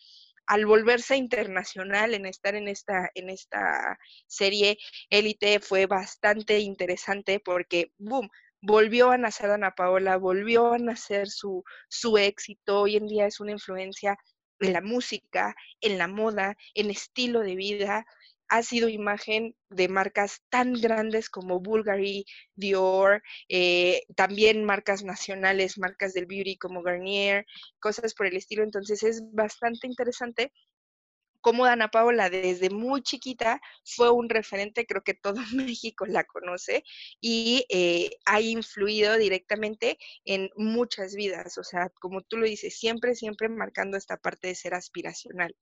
Al 0.47 0.67
volverse 0.67 1.17
internacional 1.17 2.15
en 2.15 2.27
estar 2.27 2.57
en 2.57 2.67
esta, 2.67 3.09
en 3.15 3.31
esta 3.31 3.99
serie 4.27 4.79
élite 5.09 5.61
fue 5.61 5.87
bastante 5.87 6.59
interesante 6.59 7.39
porque, 7.39 7.93
boom, 7.99 8.29
volvió 8.61 9.11
a 9.11 9.19
nacer 9.19 9.51
Ana 9.51 9.73
Paola, 9.73 10.17
volvió 10.17 10.73
a 10.73 10.79
nacer 10.79 11.29
su, 11.29 11.65
su 11.89 12.19
éxito, 12.19 12.81
hoy 12.83 12.97
en 12.97 13.07
día 13.07 13.27
es 13.27 13.41
una 13.41 13.53
influencia 13.53 14.17
en 14.61 14.73
la 14.73 14.81
música, 14.81 15.55
en 15.81 15.99
la 15.99 16.09
moda, 16.09 16.57
en 16.75 16.91
estilo 16.91 17.41
de 17.41 17.57
vida, 17.57 18.05
ha 18.51 18.63
sido 18.65 18.89
imagen 18.89 19.55
de 19.71 19.89
marcas 19.89 20.43
tan 20.51 20.75
grandes 20.75 21.31
como 21.31 21.61
Bulgari, 21.61 22.25
Dior, 22.57 23.23
eh, 23.49 24.03
también 24.17 24.65
marcas 24.65 25.05
nacionales, 25.05 25.79
marcas 25.79 26.13
del 26.15 26.27
beauty 26.27 26.57
como 26.57 26.83
Garnier, 26.83 27.47
cosas 27.79 28.13
por 28.13 28.27
el 28.27 28.37
estilo. 28.37 28.65
Entonces 28.65 29.05
es 29.05 29.23
bastante 29.33 29.87
interesante 29.87 30.53
cómo 31.41 31.67
Dana 31.67 31.89
Paola 31.89 32.31
desde 32.31 32.71
muy 32.71 33.03
chiquita 33.03 33.61
fue 33.85 34.11
un 34.11 34.29
referente, 34.29 34.87
creo 34.87 35.03
que 35.03 35.15
todo 35.15 35.35
México 35.55 36.07
la 36.07 36.25
conoce 36.25 36.85
y 37.21 37.65
eh, 37.69 38.11
ha 38.27 38.41
influido 38.41 39.17
directamente 39.17 39.99
en 40.25 40.51
muchas 40.57 41.15
vidas. 41.15 41.59
O 41.59 41.65
sea, 41.65 41.91
como 42.01 42.23
tú 42.23 42.37
lo 42.37 42.47
dices, 42.47 42.79
siempre, 42.79 43.15
siempre 43.15 43.49
marcando 43.49 43.97
esta 43.97 44.17
parte 44.17 44.49
de 44.49 44.55
ser 44.55 44.75
aspiracional. 44.75 45.55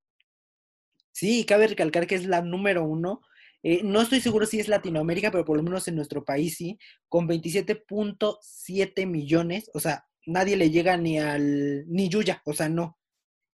Sí, 1.12 1.44
cabe 1.44 1.66
recalcar 1.66 2.06
que 2.06 2.14
es 2.14 2.26
la 2.26 2.42
número 2.42 2.84
uno. 2.84 3.20
Eh, 3.62 3.82
no 3.82 4.00
estoy 4.00 4.20
seguro 4.20 4.46
si 4.46 4.60
es 4.60 4.68
Latinoamérica, 4.68 5.32
pero 5.32 5.44
por 5.44 5.56
lo 5.56 5.64
menos 5.64 5.88
en 5.88 5.96
nuestro 5.96 6.24
país 6.24 6.56
sí, 6.56 6.78
con 7.08 7.28
27.7 7.28 9.06
millones, 9.06 9.68
o 9.74 9.80
sea, 9.80 10.06
nadie 10.26 10.56
le 10.56 10.70
llega 10.70 10.96
ni 10.96 11.18
al, 11.18 11.84
ni 11.88 12.08
Yuya, 12.08 12.40
o 12.44 12.52
sea, 12.52 12.68
no, 12.68 12.98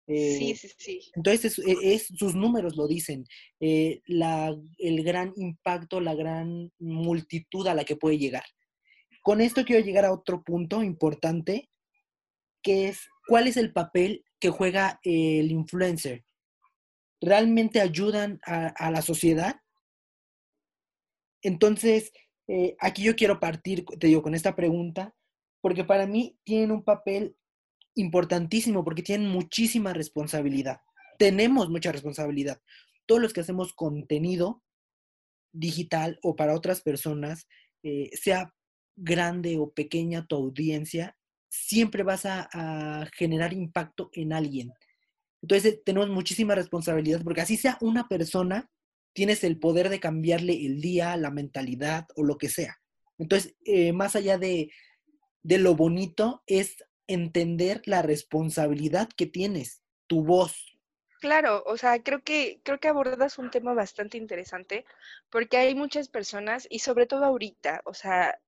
eh, 0.07 0.55
sí, 0.57 0.69
sí. 0.77 1.01
Entonces, 1.15 1.59
e, 1.59 1.95
es, 1.95 2.09
sus 2.17 2.35
números 2.35 2.77
lo 2.77 2.87
dicen, 2.87 3.25
eh, 3.61 4.03
la, 4.07 4.55
el 4.79 5.03
gran 5.03 5.33
impacto, 5.37 6.01
la 6.01 6.15
gran 6.15 6.71
multitud 6.79 7.67
a 7.67 7.75
la 7.75 7.85
que 7.85 7.97
puede 7.97 8.19
llegar. 8.19 8.45
Con 9.23 9.41
esto 9.41 9.65
quiero 9.65 9.85
llegar 9.85 10.05
a 10.05 10.13
otro 10.13 10.43
punto 10.43 10.83
importante, 10.83 11.71
que 12.63 12.89
es 12.89 13.09
cuál 13.27 13.47
es 13.47 13.57
el 13.57 13.73
papel 13.73 14.25
que 14.39 14.51
juega 14.51 15.01
el 15.03 15.51
influencer. 15.51 16.25
¿Realmente 17.21 17.81
ayudan 17.81 18.39
a, 18.45 18.91
la 18.91 19.01
sociedad? 19.01 19.57
Entonces, 21.41 22.13
eh, 22.49 22.77
aquí 22.79 23.03
yo 23.03 23.17
quiero 23.17 23.41
partir, 23.41 23.87
te 23.99 24.09
digo, 24.09 24.21
con 24.21 24.35
esta 24.35 24.55
pregunta, 24.55 25.15
porque 25.63 25.85
para 25.85 26.07
mí 26.07 26.39
tienen 26.45 26.71
un 26.71 26.85
papel 26.85 27.35
importantísimo 27.95 28.85
porque 28.85 29.03
tienen 29.03 29.29
muchísima 29.29 29.93
responsabilidad. 29.93 30.81
Tenemos 31.19 31.71
mucha 31.71 31.93
responsabilidad. 31.93 32.61
Todos 33.07 33.21
los 33.21 33.33
que 33.33 33.41
hacemos 33.41 33.73
contenido 33.73 34.63
digital 35.53 36.19
o 36.23 36.37
para 36.37 36.55
otras 36.55 36.83
personas, 36.83 37.47
eh, 37.83 38.11
sea 38.13 38.53
grande 38.97 39.59
o 39.59 39.73
pequeña 39.73 40.27
tu 40.27 40.37
audiencia, 40.37 41.17
siempre 41.49 42.03
vas 42.03 42.27
a, 42.27 43.09
generar 43.17 43.53
impacto 43.53 44.11
en 44.13 44.33
alguien. 44.33 44.73
Entonces 45.43 45.83
tenemos 45.85 46.09
muchísima 46.09 46.55
responsabilidad 46.55 47.23
porque 47.23 47.43
así 47.43 47.57
sea 47.57 47.79
una 47.81 48.09
persona, 48.09 48.69
tienes 49.13 49.45
el 49.45 49.59
poder 49.59 49.89
de 49.89 50.01
cambiarle 50.01 50.67
el 50.67 50.81
día, 50.81 51.17
la 51.17 51.31
mentalidad 51.31 52.07
o 52.17 52.25
lo 52.25 52.39
que 52.39 52.49
sea. 52.49 52.77
Entonces, 53.19 53.55
eh, 53.65 53.93
más 53.93 54.17
allá 54.17 54.39
de, 54.39 54.73
de 55.43 55.59
lo 55.59 55.77
bonito, 55.77 56.43
es 56.47 56.77
entender 57.07 57.83
la 57.85 58.03
responsabilidad 58.03 59.09
que 59.09 59.27
tienes, 59.27 59.83
tu 60.07 60.25
voz. 60.25 60.79
Claro, 61.21 61.63
o 61.67 61.77
sea, 61.77 62.03
creo 62.03 62.23
que 62.23 62.61
creo 62.65 62.79
que 62.79 62.89
abordas 62.89 63.39
un 63.39 63.51
tema 63.51 63.73
bastante 63.73 64.19
interesante 64.19 64.85
porque 65.31 65.57
hay 65.57 65.75
muchas 65.75 66.09
personas 66.09 66.67
y 66.69 66.81
sobre 66.81 67.07
todo 67.07 67.25
ahorita, 67.25 67.81
o 67.87 67.95
sea, 67.95 68.39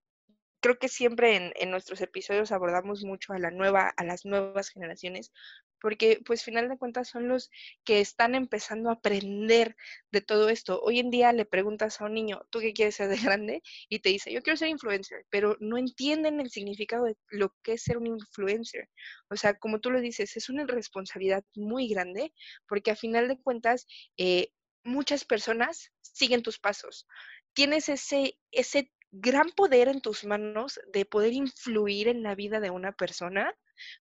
creo 0.61 0.79
que 0.79 0.89
siempre 0.89 1.37
en, 1.37 1.53
en, 1.57 1.71
nuestros 1.71 2.01
episodios 2.01 2.53
abordamos 2.53 3.05
mucho 3.05 3.33
a 3.33 3.39
la 3.39 3.51
nueva, 3.51 3.89
a 3.97 4.05
las 4.05 4.27
nuevas 4.27 4.69
generaciones, 4.69 5.33
porque 5.81 6.21
pues 6.25 6.43
final 6.43 6.69
de 6.69 6.79
cuentas 6.79 7.09
son 7.09 7.29
los 7.29 7.51
que 7.85 8.01
están 8.01 8.35
empezando 8.35 8.91
a 8.91 8.95
aprender 8.95 9.77
de 10.11 10.21
todo 10.21 10.49
esto. 10.49 10.81
Hoy 10.83 10.99
en 10.99 11.11
día 11.11 11.33
le 11.33 11.45
preguntas 11.45 12.01
a 12.01 12.07
un 12.07 12.15
niño, 12.15 12.43
¿tú 12.51 12.61
qué 12.61 12.73
quieres 12.73 12.97
ser 12.97 13.09
de 13.09 13.17
grande? 13.19 13.63
Y 13.89 14.01
te 14.01 14.11
dice, 14.11 14.33
yo 14.33 14.43
quiero 14.43 14.57
ser 14.57 14.69
influencer, 14.69 15.27
pero 15.31 15.57
no 15.61 15.79
entienden 15.79 16.41
el 16.41 16.51
significado 16.51 17.05
de 17.05 17.17
lo 17.29 17.55
que 17.63 17.75
es 17.75 17.83
ser 17.83 17.99
un 17.99 18.07
influencer. 18.07 18.89
O 19.29 19.37
sea, 19.37 19.55
como 19.55 19.81
tú 19.81 19.91
lo 19.91 20.01
dices, 20.01 20.37
es 20.37 20.49
una 20.49 20.67
responsabilidad 20.67 21.45
muy 21.55 21.89
grande, 21.89 22.33
porque 22.69 22.91
a 22.91 22.97
final 22.97 23.29
de 23.29 23.41
cuentas, 23.41 23.87
eh, 24.17 24.51
muchas 24.85 25.25
personas 25.25 25.93
siguen 26.01 26.43
tus 26.43 26.59
pasos. 26.59 27.07
Tienes 27.53 27.89
ese, 27.89 28.39
ese 28.53 28.93
gran 29.11 29.51
poder 29.51 29.89
en 29.89 30.01
tus 30.01 30.25
manos 30.25 30.81
de 30.93 31.05
poder 31.05 31.33
influir 31.33 32.09
en 32.09 32.23
la 32.23 32.35
vida 32.35 32.61
de 32.61 32.71
una 32.71 32.93
persona 32.93 33.55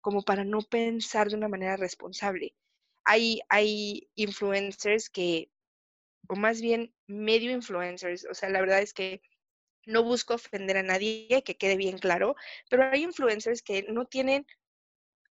como 0.02 0.24
para 0.24 0.44
no 0.44 0.62
pensar 0.62 1.30
de 1.30 1.36
una 1.36 1.48
manera 1.50 1.78
responsable. 1.78 2.56
Hay, 3.06 3.42
hay 3.50 4.10
influencers 4.16 5.10
que, 5.10 5.50
o 6.28 6.36
más 6.36 6.62
bien 6.62 6.94
medio 7.08 7.52
influencers, 7.52 8.26
o 8.30 8.34
sea, 8.34 8.50
la 8.50 8.62
verdad 8.62 8.82
es 8.82 8.94
que 8.94 9.22
no 9.86 10.04
busco 10.04 10.36
ofender 10.36 10.78
a 10.78 10.84
nadie, 10.84 11.44
que 11.46 11.58
quede 11.58 11.78
bien 11.78 11.98
claro, 11.98 12.36
pero 12.70 12.84
hay 12.92 13.04
influencers 13.04 13.62
que 13.62 13.84
no 13.84 14.06
tienen 14.06 14.46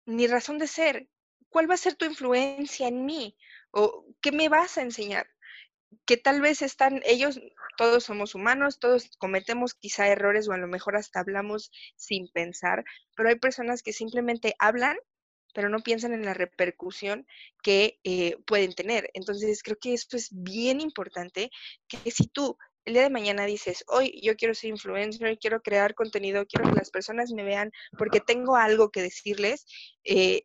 ni 0.06 0.28
razón 0.28 0.58
de 0.58 0.68
ser. 0.68 1.10
¿Cuál 1.50 1.70
va 1.70 1.76
a 1.76 1.78
ser 1.78 1.96
tu 1.96 2.06
influencia 2.06 2.88
en 2.88 3.06
mí? 3.06 3.36
¿O 3.72 4.06
qué 4.22 4.32
me 4.32 4.50
vas 4.50 4.78
a 4.78 4.82
enseñar? 4.82 5.28
Que 6.06 6.18
tal 6.18 6.42
vez 6.42 6.62
están, 6.62 7.02
ellos, 7.06 7.40
todos 7.78 8.04
somos 8.04 8.36
humanos, 8.36 8.80
todos 8.80 9.10
cometemos 9.18 9.74
quizá 9.74 10.08
errores 10.08 10.48
o 10.48 10.54
a 10.54 10.58
lo 10.58 10.68
mejor 10.68 10.96
hasta 10.96 11.20
hablamos 11.20 11.72
sin 11.96 12.28
pensar, 12.30 12.84
pero 13.16 13.30
hay 13.30 13.36
personas 13.36 13.84
que 13.84 13.94
simplemente 13.94 14.56
hablan, 14.60 14.98
pero 15.54 15.70
no 15.70 15.80
piensan 15.80 16.14
en 16.14 16.26
la 16.26 16.34
repercusión 16.34 17.26
que 17.64 18.00
eh, 18.04 18.38
pueden 18.46 18.74
tener. 18.74 19.10
Entonces, 19.14 19.64
creo 19.64 19.78
que 19.82 19.94
esto 19.94 20.16
es 20.18 20.30
bien 20.32 20.82
importante, 20.82 21.50
que 21.88 22.12
si 22.12 22.28
tú 22.28 22.58
el 22.86 22.94
día 22.94 23.04
de 23.04 23.10
mañana 23.10 23.46
dices, 23.46 23.84
hoy 23.88 24.20
yo 24.24 24.36
quiero 24.36 24.56
ser 24.56 24.72
influencer, 24.72 25.38
quiero 25.38 25.62
crear 25.62 25.94
contenido, 25.94 26.46
quiero 26.48 26.70
que 26.70 26.78
las 26.78 26.90
personas 26.90 27.32
me 27.32 27.44
vean 27.44 27.72
porque 27.98 28.20
tengo 28.20 28.56
algo 28.56 28.90
que 28.90 29.02
decirles, 29.02 29.68
eh, 30.04 30.44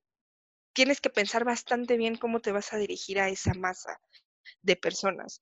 tienes 0.74 1.00
que 1.00 1.10
pensar 1.10 1.44
bastante 1.44 1.96
bien 1.96 2.16
cómo 2.16 2.40
te 2.40 2.52
vas 2.52 2.72
a 2.72 2.78
dirigir 2.78 3.20
a 3.20 3.28
esa 3.28 3.54
masa 3.54 3.98
de 4.62 4.76
personas, 4.76 5.40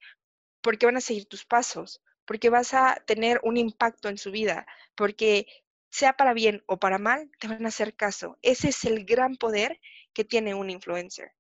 porque 0.61 0.87
van 0.87 0.97
a 0.97 1.01
seguir 1.01 1.27
tus 1.27 1.45
pasos, 1.45 2.03
porque 2.25 2.51
vas 2.51 2.75
a 2.75 3.03
tener 3.07 3.41
un 3.43 3.57
impacto 3.57 4.09
en 4.09 4.19
su 4.19 4.31
vida, 4.31 4.67
porque 4.95 5.47
sea 5.91 6.15
para 6.15 6.33
bien 6.33 6.63
o 6.67 6.79
para 6.79 6.99
mal, 6.99 7.31
te 7.39 7.49
van 7.49 7.65
a 7.65 7.69
hacer 7.69 7.95
caso. 7.95 8.39
Ese 8.43 8.69
es 8.69 8.85
el 8.85 9.05
gran 9.05 9.37
poder 9.37 9.79
que 10.15 10.25
tiene 10.25 10.55
un 10.55 10.71
influencer. 10.71 11.33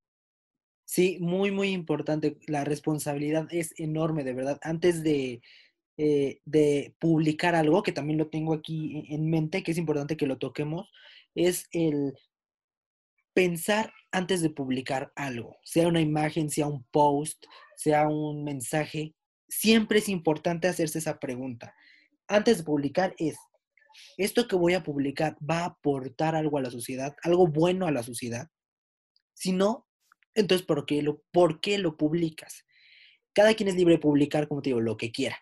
Sí, 0.85 1.16
muy, 1.21 1.50
muy 1.50 1.71
importante. 1.71 2.37
La 2.47 2.64
responsabilidad 2.64 3.47
es 3.50 3.73
enorme, 3.78 4.25
de 4.25 4.35
verdad. 4.35 4.59
Antes 4.62 5.02
de, 5.02 5.40
eh, 5.97 6.40
de 6.45 6.95
publicar 6.99 7.54
algo, 7.54 7.83
que 7.83 7.92
también 7.92 8.19
lo 8.19 8.28
tengo 8.28 8.52
aquí 8.52 9.07
en 9.09 9.31
mente, 9.31 9.62
que 9.62 9.71
es 9.71 9.78
importante 9.78 10.19
que 10.19 10.26
lo 10.26 10.37
toquemos, 10.37 10.90
es 11.35 11.66
el 11.73 12.14
pensar 13.34 13.92
antes 14.10 14.42
de 14.42 14.50
publicar 14.50 15.12
algo, 15.16 15.56
sea 15.64 15.88
una 15.88 16.00
imagen, 16.00 16.50
sea 16.50 16.66
un 16.66 16.84
post, 16.90 17.44
sea 17.76 18.08
un 18.08 18.44
mensaje, 18.44 19.14
siempre 19.48 19.98
es 19.98 20.08
importante 20.08 20.68
hacerse 20.68 20.98
esa 20.98 21.18
pregunta. 21.18 21.74
Antes 22.28 22.58
de 22.58 22.64
publicar 22.64 23.14
es, 23.18 23.36
¿esto 24.16 24.46
que 24.46 24.56
voy 24.56 24.74
a 24.74 24.82
publicar 24.82 25.36
va 25.38 25.60
a 25.60 25.66
aportar 25.66 26.34
algo 26.34 26.58
a 26.58 26.62
la 26.62 26.70
sociedad, 26.70 27.14
algo 27.22 27.46
bueno 27.46 27.86
a 27.86 27.92
la 27.92 28.02
sociedad? 28.02 28.48
Si 29.34 29.52
no, 29.52 29.86
entonces, 30.34 30.66
¿por 30.66 30.86
qué 30.86 31.02
lo, 31.02 31.22
por 31.32 31.60
qué 31.60 31.78
lo 31.78 31.96
publicas? 31.96 32.64
Cada 33.34 33.54
quien 33.54 33.68
es 33.68 33.76
libre 33.76 33.94
de 33.94 34.00
publicar, 34.00 34.48
como 34.48 34.62
te 34.62 34.70
digo, 34.70 34.80
lo 34.80 34.96
que 34.96 35.10
quiera, 35.10 35.38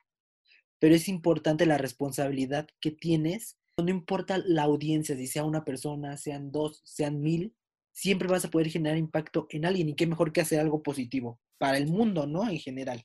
pero 0.79 0.95
es 0.95 1.09
importante 1.09 1.67
la 1.67 1.79
responsabilidad 1.79 2.69
que 2.81 2.91
tienes. 2.91 3.59
No 3.77 3.91
importa 3.91 4.39
la 4.45 4.63
audiencia, 4.63 5.17
si 5.17 5.27
sea 5.27 5.45
una 5.45 5.65
persona, 5.65 6.17
sean 6.17 6.51
dos, 6.51 6.83
sean 6.85 7.21
mil, 7.21 7.55
siempre 8.01 8.29
vas 8.29 8.47
a 8.47 8.51
poder 8.51 8.71
generar 8.71 8.97
impacto 8.97 9.47
en 9.51 9.67
alguien 9.67 9.91
y 9.91 9.95
qué 9.95 10.07
mejor 10.07 10.33
que 10.33 10.41
hacer 10.41 10.59
algo 10.59 10.83
positivo 10.83 11.39
para 11.59 11.77
el 11.77 11.87
mundo, 11.87 12.27
¿no? 12.27 12.49
En 12.49 12.59
general. 12.59 13.05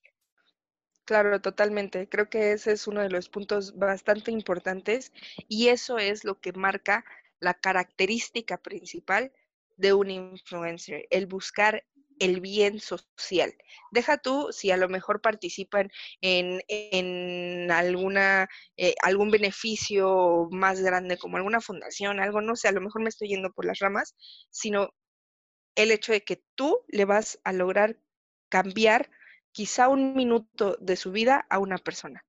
Claro, 1.04 1.42
totalmente. 1.42 2.08
Creo 2.08 2.30
que 2.30 2.54
ese 2.54 2.72
es 2.72 2.88
uno 2.88 3.02
de 3.02 3.10
los 3.10 3.28
puntos 3.28 3.78
bastante 3.78 4.32
importantes 4.32 5.12
y 5.50 5.68
eso 5.68 5.98
es 5.98 6.24
lo 6.24 6.40
que 6.40 6.54
marca 6.54 7.04
la 7.42 7.56
característica 7.56 8.58
principal 8.58 9.34
de 9.75 9.94
un 9.94 10.10
influencer, 10.10 11.06
el 11.10 11.28
buscar 11.28 11.84
el 12.20 12.42
bien 12.42 12.80
social. 12.80 13.56
Deja 13.92 14.18
tú 14.18 14.50
si 14.52 14.72
a 14.72 14.78
lo 14.78 14.90
mejor 14.90 15.22
participan 15.22 15.90
en, 16.22 16.62
en 16.68 17.72
alguna, 17.72 18.48
eh, 18.78 18.96
algún 19.04 19.32
beneficio 19.32 20.48
más 20.52 20.82
grande 20.82 21.18
como 21.18 21.38
alguna 21.38 21.62
fundación, 21.62 22.20
algo, 22.20 22.42
no 22.42 22.56
sé, 22.56 22.68
a 22.68 22.72
lo 22.72 22.82
mejor 22.82 23.02
me 23.02 23.10
estoy 23.10 23.30
yendo 23.30 23.52
por 23.52 23.66
las 23.66 23.80
ramas, 23.80 24.16
sino 24.50 24.90
el 25.76 25.92
hecho 25.92 26.12
de 26.12 26.24
que 26.24 26.44
tú 26.56 26.82
le 26.88 27.06
vas 27.06 27.40
a 27.44 27.54
lograr 27.54 27.98
cambiar 28.50 29.10
quizá 29.52 29.90
un 29.90 30.16
minuto 30.16 30.78
de 30.82 30.96
su 30.98 31.12
vida 31.12 31.46
a 31.50 31.60
una 31.60 31.78
persona 31.78 32.26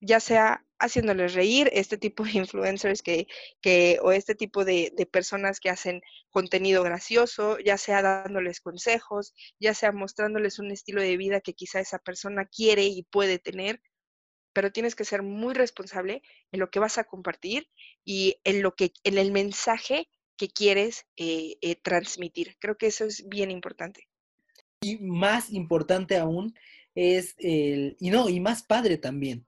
ya 0.00 0.20
sea 0.20 0.64
haciéndoles 0.80 1.34
reír, 1.34 1.70
este 1.72 1.98
tipo 1.98 2.24
de 2.24 2.38
influencers 2.38 3.02
que, 3.02 3.26
que 3.60 3.98
o 4.02 4.12
este 4.12 4.34
tipo 4.34 4.64
de, 4.64 4.92
de, 4.96 5.06
personas 5.06 5.60
que 5.60 5.70
hacen 5.70 6.00
contenido 6.30 6.82
gracioso, 6.82 7.58
ya 7.58 7.78
sea 7.78 8.02
dándoles 8.02 8.60
consejos, 8.60 9.34
ya 9.60 9.74
sea 9.74 9.92
mostrándoles 9.92 10.58
un 10.58 10.70
estilo 10.70 11.02
de 11.02 11.16
vida 11.16 11.40
que 11.40 11.54
quizá 11.54 11.80
esa 11.80 11.98
persona 11.98 12.46
quiere 12.46 12.84
y 12.86 13.02
puede 13.04 13.38
tener, 13.38 13.80
pero 14.52 14.72
tienes 14.72 14.94
que 14.94 15.04
ser 15.04 15.22
muy 15.22 15.54
responsable 15.54 16.22
en 16.52 16.60
lo 16.60 16.70
que 16.70 16.80
vas 16.80 16.98
a 16.98 17.04
compartir 17.04 17.68
y 18.04 18.36
en 18.44 18.62
lo 18.62 18.74
que, 18.74 18.92
en 19.04 19.18
el 19.18 19.32
mensaje 19.32 20.08
que 20.36 20.48
quieres 20.48 21.06
eh, 21.16 21.56
eh, 21.60 21.76
transmitir. 21.76 22.56
Creo 22.58 22.76
que 22.76 22.86
eso 22.86 23.04
es 23.04 23.28
bien 23.28 23.50
importante. 23.50 24.08
Y 24.80 24.96
más 24.98 25.50
importante 25.50 26.16
aún 26.16 26.54
es 26.94 27.34
el, 27.38 27.96
y 28.00 28.10
no, 28.10 28.28
y 28.28 28.40
más 28.40 28.62
padre 28.62 28.96
también, 28.96 29.46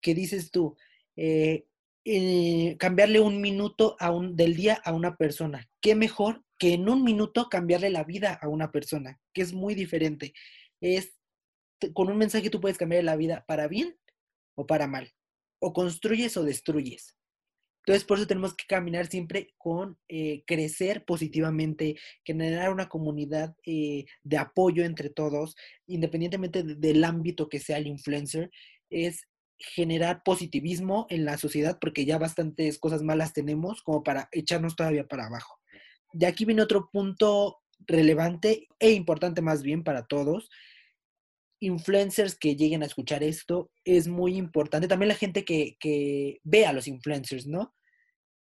que 0.00 0.14
dices 0.14 0.50
tú, 0.50 0.76
eh, 1.16 1.66
eh, 2.04 2.76
cambiarle 2.78 3.20
un 3.20 3.40
minuto 3.40 3.96
del 4.32 4.56
día 4.56 4.80
a 4.84 4.92
una 4.92 5.16
persona. 5.16 5.68
¿Qué 5.80 5.94
mejor 5.94 6.42
que 6.58 6.74
en 6.74 6.88
un 6.88 7.04
minuto 7.04 7.48
cambiarle 7.48 7.90
la 7.90 8.04
vida 8.04 8.38
a 8.40 8.48
una 8.48 8.72
persona? 8.72 9.20
Que 9.34 9.42
es 9.42 9.52
muy 9.52 9.74
diferente. 9.74 10.32
Es 10.80 11.14
con 11.92 12.10
un 12.10 12.16
mensaje 12.16 12.50
tú 12.50 12.60
puedes 12.60 12.78
cambiar 12.78 13.04
la 13.04 13.16
vida 13.16 13.44
para 13.46 13.68
bien 13.68 13.96
o 14.56 14.66
para 14.66 14.86
mal. 14.86 15.12
O 15.60 15.72
construyes 15.72 16.36
o 16.36 16.44
destruyes. 16.44 17.16
Entonces, 17.84 18.04
por 18.04 18.18
eso 18.18 18.26
tenemos 18.26 18.54
que 18.54 18.66
caminar 18.66 19.06
siempre 19.06 19.54
con 19.56 19.98
eh, 20.08 20.44
crecer 20.46 21.04
positivamente, 21.04 21.96
generar 22.22 22.70
una 22.70 22.88
comunidad 22.88 23.56
de 23.64 24.36
apoyo 24.36 24.84
entre 24.84 25.08
todos, 25.08 25.56
independientemente 25.86 26.62
del 26.62 27.02
ámbito 27.04 27.48
que 27.48 27.60
sea 27.60 27.78
el 27.78 27.86
influencer, 27.86 28.50
es 28.90 29.27
generar 29.58 30.22
positivismo 30.22 31.06
en 31.10 31.24
la 31.24 31.36
sociedad 31.36 31.78
porque 31.80 32.04
ya 32.04 32.18
bastantes 32.18 32.78
cosas 32.78 33.02
malas 33.02 33.32
tenemos 33.32 33.82
como 33.82 34.02
para 34.02 34.28
echarnos 34.32 34.76
todavía 34.76 35.06
para 35.06 35.26
abajo. 35.26 35.60
De 36.12 36.26
aquí 36.26 36.44
viene 36.44 36.62
otro 36.62 36.88
punto 36.90 37.58
relevante 37.80 38.68
e 38.78 38.92
importante 38.92 39.42
más 39.42 39.62
bien 39.62 39.84
para 39.84 40.06
todos. 40.06 40.48
Influencers 41.60 42.36
que 42.36 42.56
lleguen 42.56 42.82
a 42.82 42.86
escuchar 42.86 43.22
esto 43.22 43.70
es 43.84 44.06
muy 44.06 44.36
importante. 44.36 44.88
También 44.88 45.08
la 45.08 45.14
gente 45.14 45.44
que, 45.44 45.76
que 45.80 46.40
ve 46.44 46.66
a 46.66 46.72
los 46.72 46.86
influencers, 46.86 47.46
¿no? 47.46 47.74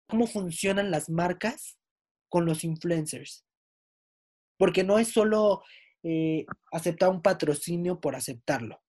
¿Cómo 0.07 0.27
funcionan 0.27 0.91
las 0.91 1.09
marcas 1.09 1.77
con 2.29 2.45
los 2.45 2.63
influencers? 2.63 3.45
Porque 4.57 4.83
no 4.83 4.99
es 4.99 5.09
solo 5.09 5.63
eh, 6.03 6.45
aceptar 6.71 7.09
un 7.09 7.21
patrocinio 7.21 8.01
por 8.01 8.15
aceptarlo, 8.15 8.81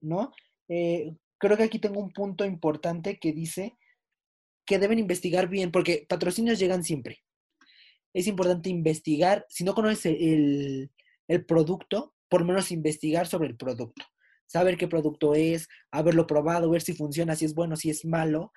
¿no? 0.00 0.32
Eh, 0.68 1.14
creo 1.38 1.56
que 1.56 1.64
aquí 1.64 1.78
tengo 1.78 2.00
un 2.00 2.12
punto 2.12 2.44
importante 2.44 3.18
que 3.18 3.32
dice 3.32 3.76
que 4.64 4.78
deben 4.78 4.98
investigar 4.98 5.48
bien, 5.48 5.72
porque 5.72 6.06
patrocinios 6.08 6.58
llegan 6.58 6.84
siempre. 6.84 7.22
Es 8.14 8.26
importante 8.26 8.68
investigar, 8.68 9.44
si 9.48 9.64
no 9.64 9.74
conoces 9.74 10.06
el, 10.06 10.90
el 11.28 11.44
producto, 11.44 12.14
por 12.28 12.42
lo 12.42 12.46
menos 12.46 12.70
investigar 12.70 13.26
sobre 13.26 13.48
el 13.48 13.56
producto. 13.56 14.04
Saber 14.46 14.76
qué 14.76 14.86
producto 14.86 15.34
es, 15.34 15.68
haberlo 15.90 16.26
probado, 16.26 16.70
ver 16.70 16.82
si 16.82 16.92
funciona, 16.92 17.36
si 17.36 17.46
es 17.46 17.54
bueno, 17.54 17.76
si 17.76 17.90
es 17.90 18.04
malo. 18.04 18.52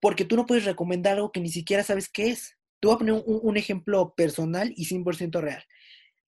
Porque 0.00 0.24
tú 0.24 0.36
no 0.36 0.46
puedes 0.46 0.64
recomendar 0.64 1.14
algo 1.14 1.32
que 1.32 1.40
ni 1.40 1.48
siquiera 1.48 1.82
sabes 1.82 2.08
qué 2.08 2.30
es. 2.30 2.56
Te 2.80 2.88
voy 2.88 2.94
a 2.94 2.98
poner 2.98 3.14
un, 3.14 3.40
un 3.42 3.56
ejemplo 3.56 4.14
personal 4.14 4.72
y 4.76 4.86
100% 4.86 5.40
real. 5.40 5.64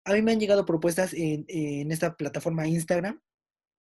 A 0.04 0.14
mí 0.14 0.22
me 0.22 0.32
han 0.32 0.40
llegado 0.40 0.64
propuestas 0.64 1.12
en, 1.12 1.44
en 1.48 1.92
esta 1.92 2.16
plataforma 2.16 2.66
Instagram 2.66 3.20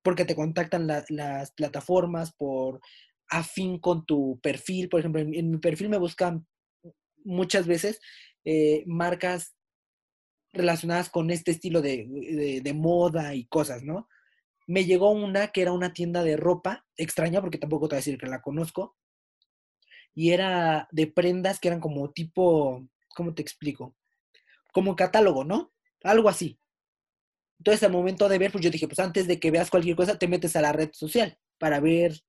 porque 0.07 0.23
te 0.23 0.37
contactan 0.37 0.87
las 0.87 1.51
plataformas 1.51 2.31
por 2.31 2.79
afín 3.27 3.77
con 3.77 4.05
tu 4.05 4.39
perfil. 4.39 4.87
Por 4.87 5.01
ejemplo, 5.01 5.19
en, 5.21 5.51
mi 5.51 5.57
perfil 5.57 5.89
me 5.89 5.97
buscan 5.97 6.47
muchas 7.25 7.67
veces 7.67 7.99
eh, 8.45 8.85
marcas 8.87 9.53
relacionadas 10.53 11.09
con 11.09 11.29
este 11.29 11.51
estilo 11.51 11.81
de, 11.81 12.61
de, 12.63 12.73
moda 12.73 13.35
y 13.35 13.47
cosas, 13.47 13.83
¿no? 13.83 14.07
Me 14.65 14.85
llegó 14.85 15.11
una 15.11 15.49
que 15.49 15.61
era 15.61 15.73
una 15.73 15.91
tienda 15.91 16.23
de 16.23 16.37
ropa, 16.37 16.85
extraña 16.95 17.41
porque 17.41 17.57
tampoco 17.57 17.89
te 17.89 17.95
voy 17.95 17.97
a 17.97 17.99
decir 17.99 18.17
que 18.17 18.27
la 18.27 18.41
conozco, 18.41 18.95
y 20.15 20.31
era 20.31 20.87
de 20.89 21.07
prendas 21.07 21.59
que 21.59 21.67
eran 21.67 21.81
como 21.81 22.13
tipo, 22.13 22.87
¿cómo 23.13 23.33
te 23.33 23.41
explico? 23.41 23.93
Como 24.71 24.95
catálogo, 24.95 25.43
¿no? 25.43 25.73
Algo 26.01 26.29
así. 26.29 26.57
Entonces, 27.59 27.83
al 27.83 27.91
momento 27.91 28.29
de 28.29 28.37
ver, 28.37 28.51
pues 28.51 28.63
yo 28.63 28.69
dije, 28.69 28.87
pues 28.87 28.99
antes 28.99 29.27
de 29.27 29.39
que 29.39 29.51
veas 29.51 29.69
cualquier 29.69 29.95
cosa, 29.95 30.17
te 30.17 30.27
metes 30.27 30.55
a 30.55 30.61
la 30.61 30.73
red 30.73 30.89
social 30.93 31.37
para 31.57 31.79
ver 31.79 32.21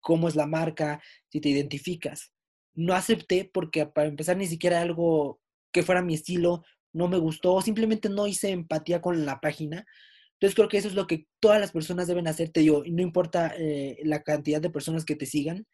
cómo 0.00 0.28
es 0.28 0.36
la 0.36 0.46
marca, 0.46 1.02
si 1.28 1.40
te 1.40 1.48
identificas. 1.48 2.32
No 2.74 2.94
acepté 2.94 3.50
porque 3.52 3.86
para 3.86 4.08
empezar 4.08 4.36
ni 4.36 4.46
siquiera 4.46 4.80
algo 4.80 5.40
que 5.72 5.82
fuera 5.82 6.02
mi 6.02 6.14
estilo 6.14 6.64
no 6.92 7.08
me 7.08 7.18
gustó, 7.18 7.60
simplemente 7.60 8.08
no 8.08 8.26
hice 8.26 8.50
empatía 8.50 9.00
con 9.00 9.24
la 9.24 9.40
página. 9.40 9.86
Entonces 10.34 10.54
creo 10.54 10.68
que 10.68 10.78
eso 10.78 10.88
es 10.88 10.94
lo 10.94 11.06
que 11.06 11.26
todas 11.38 11.60
las 11.60 11.72
personas 11.72 12.06
deben 12.06 12.26
hacer, 12.26 12.50
te 12.50 12.64
no 12.64 13.02
importa 13.02 13.54
eh, 13.58 13.98
la 14.04 14.22
cantidad 14.22 14.60
de 14.60 14.70
personas 14.70 15.04
que 15.04 15.14
te 15.14 15.26
sigan, 15.26 15.66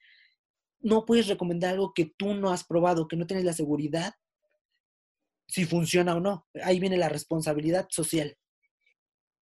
no 0.80 1.06
puedes 1.06 1.28
recomendar 1.28 1.74
algo 1.74 1.92
que 1.94 2.12
tú 2.16 2.34
no 2.34 2.50
has 2.50 2.64
probado, 2.64 3.08
que 3.08 3.16
no 3.16 3.26
tienes 3.26 3.44
la 3.44 3.52
seguridad 3.52 4.14
si 5.48 5.64
funciona 5.64 6.16
o 6.16 6.20
no. 6.20 6.46
Ahí 6.62 6.80
viene 6.80 6.96
la 6.96 7.08
responsabilidad 7.08 7.86
social. 7.90 8.36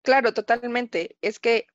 Claro, 0.05 0.35
totalmente. 0.35 1.17
Es 1.23 1.41
que, 1.41 1.67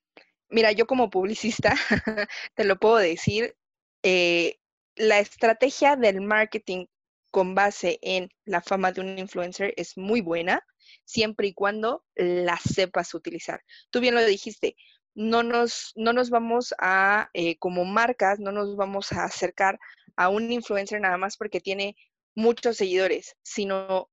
mira, 0.50 0.72
yo 0.72 0.86
como 0.86 1.10
publicista, 1.10 1.74
te 2.54 2.64
lo 2.64 2.78
puedo 2.78 2.96
decir, 2.96 3.56
eh, 4.04 4.58
la 4.96 5.18
estrategia 5.20 5.96
del 5.96 6.20
marketing 6.20 6.86
con 7.32 7.54
base 7.56 7.98
en 8.02 8.30
la 8.44 8.62
fama 8.62 8.92
de 8.92 9.00
un 9.02 9.18
influencer 9.18 9.74
es 9.76 9.98
muy 9.98 10.20
buena, 10.20 10.64
siempre 11.04 11.48
y 11.48 11.54
cuando 11.54 12.04
la 12.16 12.56
sepas 12.58 13.14
utilizar. 13.14 13.62
Tú 13.90 14.00
bien 14.00 14.14
lo 14.14 14.24
dijiste, 14.24 14.76
no 15.14 15.42
nos, 15.42 15.92
no 15.96 16.12
nos 16.12 16.30
vamos 16.30 16.74
a, 16.78 17.30
eh, 17.34 17.58
como 17.58 17.84
marcas, 17.84 18.38
no 18.40 18.52
nos 18.52 18.76
vamos 18.76 19.12
a 19.12 19.24
acercar 19.24 19.80
a 20.16 20.28
un 20.28 20.52
influencer 20.52 21.00
nada 21.00 21.18
más 21.18 21.36
porque 21.36 21.60
tiene 21.60 21.96
muchos 22.36 22.76
seguidores, 22.76 23.36
sino 23.42 24.08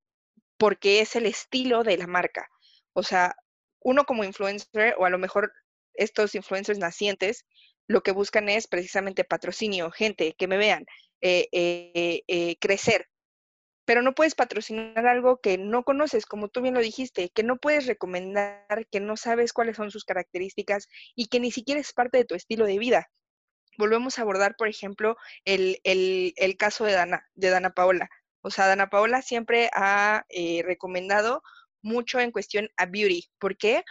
porque 0.58 1.02
es 1.02 1.16
el 1.16 1.26
estilo 1.28 1.84
de 1.84 1.98
la 1.98 2.08
marca. 2.08 2.50
O 2.94 3.04
sea, 3.04 3.36
uno 3.80 4.06
como 4.06 4.24
influencer, 4.24 4.96
o 4.98 5.06
a 5.06 5.10
lo 5.10 5.18
mejor 5.18 5.52
estos 5.94 6.36
influencers 6.36 6.80
nacientes, 6.80 7.46
lo 7.88 8.02
que 8.04 8.12
buscan 8.12 8.50
es 8.50 8.68
precisamente 8.68 9.24
patrocinio, 9.24 9.92
gente, 9.92 10.36
que 10.38 10.48
me 10.48 10.58
vean, 10.58 10.86
eh, 11.22 11.48
eh, 11.52 12.24
eh, 12.28 12.58
crecer. 12.60 13.08
pero 13.86 14.02
no 14.02 14.13
puedes 14.13 14.36
patrocinar 14.36 15.08
algo 15.08 15.40
que 15.42 15.58
no 15.58 15.84
conoces, 15.84 16.26
como 16.26 16.50
tú 16.50 16.62
bien 16.62 16.74
lo 16.74 16.82
dijiste, 16.82 17.30
que 17.30 17.44
no 17.44 17.58
puedes 17.58 17.88
recomendar, 17.88 18.88
que 18.92 19.00
no 19.00 19.16
sabes 19.18 19.54
cuáles 19.54 19.78
son 19.78 19.92
sus 19.92 20.04
características 20.06 20.88
y 21.16 21.28
que 21.28 21.40
ni 21.40 21.52
siquiera 21.52 21.80
es 21.80 21.94
parte 21.94 22.18
de 22.18 22.26
tu 22.26 22.36
estilo 22.36 22.66
de 22.66 22.80
vida. 22.80 23.10
Volvemos 23.78 24.20
a 24.20 24.24
abordar, 24.24 24.56
por 24.58 24.68
ejemplo, 24.68 25.16
el, 25.46 25.80
caso 26.60 26.84
de 26.86 26.94
Dana, 26.94 27.26
de 27.36 27.50
Dana 27.50 27.70
Paola. 27.72 28.10
O 28.42 28.50
sea, 28.52 28.68
Dana 28.68 28.90
Paola 28.90 29.22
siempre 29.22 29.70
ha 29.74 30.26
recomendado 30.66 31.42
mucho 31.82 32.20
en 32.20 32.32
cuestión 32.32 32.70
a 32.78 32.86
beauty. 32.86 33.24
¿Por 33.40 33.58
qué? 33.58 33.84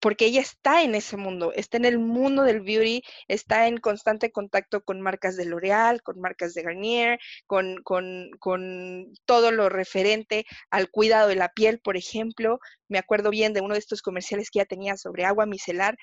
porque 0.00 0.24
ella 0.26 0.40
está 0.40 0.82
en 0.82 0.94
ese 0.94 1.16
mundo, 1.16 1.52
está 1.54 1.76
en 1.76 1.84
el 1.84 1.98
mundo 1.98 2.42
del 2.42 2.62
beauty, 2.62 3.02
está 3.28 3.68
en 3.68 3.78
constante 3.78 4.32
contacto 4.32 4.82
con 4.82 5.00
marcas 5.00 5.36
de 5.36 5.44
L'Oreal, 5.44 6.02
con 6.02 6.20
marcas 6.20 6.54
de 6.54 6.62
Garnier, 6.62 7.18
con, 7.46 7.82
con, 7.82 8.30
con, 8.38 9.12
todo 9.26 9.52
lo 9.52 9.68
referente 9.68 10.46
al 10.70 10.90
cuidado 10.90 11.28
de 11.28 11.36
la 11.36 11.50
piel, 11.50 11.80
por 11.80 11.96
ejemplo. 11.96 12.58
Me 12.88 12.98
acuerdo 12.98 13.30
bien 13.30 13.52
de 13.52 13.60
uno 13.60 13.74
de 13.74 13.80
estos 13.80 14.02
comerciales 14.02 14.50
que 14.50 14.60
ella 14.60 14.66
tenía 14.66 14.96
sobre 14.96 15.26
agua 15.26 15.46
micelar, 15.46 15.96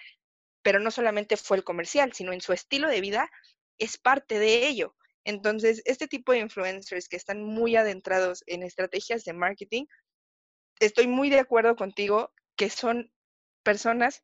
pero 0.61 0.79
no 0.79 0.91
solamente 0.91 1.35
fue 1.37 1.57
el 1.57 1.63
comercial, 1.63 2.13
sino 2.13 2.33
en 2.33 2.41
su 2.41 2.53
estilo 2.53 2.89
de 2.89 3.01
vida 3.01 3.29
es 3.79 3.97
parte 3.97 4.39
de 4.39 4.67
ello. 4.67 4.95
Entonces, 5.23 5.81
este 5.85 6.07
tipo 6.07 6.31
de 6.31 6.39
influencers 6.39 7.09
que 7.09 7.17
están 7.17 7.43
muy 7.43 7.75
adentrados 7.75 8.43
en 8.47 8.63
estrategias 8.63 9.25
de 9.25 9.33
marketing, 9.33 9.85
estoy 10.79 11.07
muy 11.07 11.29
de 11.29 11.39
acuerdo 11.39 11.75
contigo 11.75 12.33
que 12.55 12.69
son 12.69 13.11
personas 13.63 14.23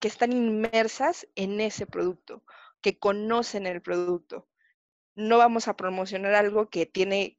que 0.00 0.08
están 0.08 0.32
inmersas 0.32 1.26
en 1.34 1.60
ese 1.60 1.86
producto, 1.86 2.44
que 2.80 2.98
conocen 2.98 3.66
el 3.66 3.80
producto. 3.80 4.48
No 5.14 5.38
vamos 5.38 5.68
a 5.68 5.76
promocionar 5.76 6.34
algo 6.34 6.68
que 6.68 6.86
tiene, 6.86 7.38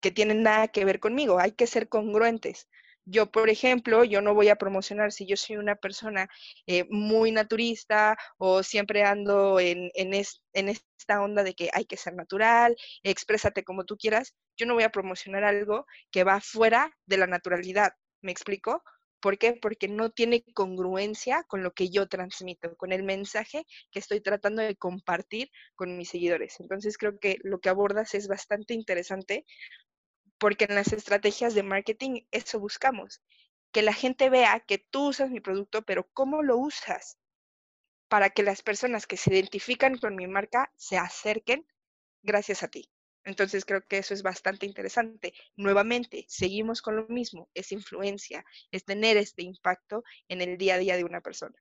que 0.00 0.12
nada 0.26 0.68
que 0.68 0.84
ver 0.84 1.00
conmigo, 1.00 1.38
hay 1.38 1.52
que 1.52 1.66
ser 1.66 1.88
congruentes. 1.88 2.68
Yo, 3.04 3.30
por 3.30 3.50
ejemplo, 3.50 4.04
yo 4.04 4.22
no 4.22 4.34
voy 4.34 4.48
a 4.48 4.56
promocionar 4.56 5.10
si 5.12 5.26
yo 5.26 5.36
soy 5.36 5.56
una 5.56 5.74
persona 5.74 6.28
eh, 6.66 6.86
muy 6.88 7.32
naturista 7.32 8.16
o 8.38 8.62
siempre 8.62 9.02
ando 9.04 9.58
en, 9.58 9.90
en, 9.94 10.14
en, 10.52 10.68
esta 10.68 11.20
onda 11.20 11.42
de 11.42 11.54
que 11.54 11.68
hay 11.72 11.84
que 11.84 11.96
ser 11.96 12.14
natural, 12.14 12.76
exprésate 13.02 13.64
como 13.64 13.84
tú 13.84 13.96
quieras. 13.96 14.34
Yo 14.56 14.66
no 14.66 14.74
voy 14.74 14.84
a 14.84 14.92
promocionar 14.92 15.42
algo 15.42 15.86
que 16.12 16.22
va 16.22 16.40
fuera 16.40 16.96
de 17.06 17.16
la 17.16 17.26
naturalidad. 17.26 17.92
¿Me 18.20 18.30
explico? 18.30 18.84
¿Por 19.20 19.38
qué? 19.38 19.54
Porque 19.54 19.88
no 19.88 20.10
tiene 20.10 20.44
congruencia 20.54 21.44
con 21.44 21.62
lo 21.62 21.72
que 21.72 21.90
yo 21.90 22.08
transmito, 22.08 22.76
con 22.76 22.92
el 22.92 23.04
mensaje 23.04 23.64
que 23.92 24.00
estoy 24.00 24.20
tratando 24.20 24.62
de 24.62 24.76
compartir 24.76 25.50
con 25.76 25.96
mis 25.96 26.10
seguidores. 26.10 26.58
Entonces 26.60 26.98
creo 26.98 27.18
que 27.20 27.38
lo 27.42 27.60
que 27.60 27.68
abordas 27.68 28.14
es 28.14 28.26
bastante 28.26 28.74
interesante 28.74 29.44
porque 30.42 30.64
en 30.64 30.74
las 30.74 30.92
estrategias 30.92 31.54
de 31.54 31.62
marketing 31.62 32.22
eso 32.32 32.58
buscamos, 32.58 33.22
que 33.70 33.80
la 33.80 33.92
gente 33.92 34.28
vea 34.28 34.58
que 34.58 34.76
tú 34.78 35.10
usas 35.10 35.30
mi 35.30 35.38
producto, 35.38 35.82
pero 35.82 36.10
cómo 36.12 36.42
lo 36.42 36.56
usas 36.56 37.16
para 38.08 38.28
que 38.28 38.42
las 38.42 38.60
personas 38.60 39.06
que 39.06 39.16
se 39.16 39.32
identifican 39.32 39.98
con 39.98 40.16
mi 40.16 40.26
marca 40.26 40.72
se 40.74 40.98
acerquen 40.98 41.64
gracias 42.24 42.64
a 42.64 42.68
ti. 42.68 42.90
Entonces 43.22 43.64
creo 43.64 43.86
que 43.86 43.98
eso 43.98 44.14
es 44.14 44.24
bastante 44.24 44.66
interesante. 44.66 45.32
Nuevamente, 45.54 46.24
seguimos 46.26 46.82
con 46.82 46.96
lo 46.96 47.06
mismo, 47.06 47.48
es 47.54 47.70
influencia, 47.70 48.44
es 48.72 48.84
tener 48.84 49.18
este 49.18 49.44
impacto 49.44 50.02
en 50.26 50.40
el 50.40 50.58
día 50.58 50.74
a 50.74 50.78
día 50.78 50.96
de 50.96 51.04
una 51.04 51.20
persona. 51.20 51.54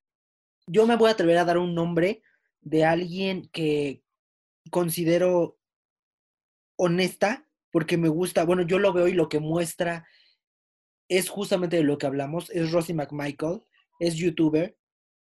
Yo 0.65 0.87
me 0.87 0.95
voy 0.95 1.09
a 1.09 1.13
atrever 1.13 1.37
a 1.37 1.45
dar 1.45 1.59
un 1.59 1.75
nombre 1.75 2.23
de 2.61 2.83
alguien 2.83 3.47
que 3.49 4.01
considero 4.71 5.59
honesta, 6.77 7.47
porque 7.71 7.97
me 7.97 8.09
gusta, 8.09 8.43
bueno, 8.43 8.63
yo 8.63 8.79
lo 8.79 8.93
veo 8.93 9.07
y 9.07 9.13
lo 9.13 9.29
que 9.29 9.39
muestra 9.39 10.05
es 11.07 11.29
justamente 11.29 11.77
de 11.77 11.83
lo 11.83 11.97
que 11.97 12.05
hablamos, 12.05 12.49
es 12.51 12.71
Rosie 12.71 12.95
McMichael, 12.95 13.61
es 13.99 14.15
youtuber, 14.15 14.77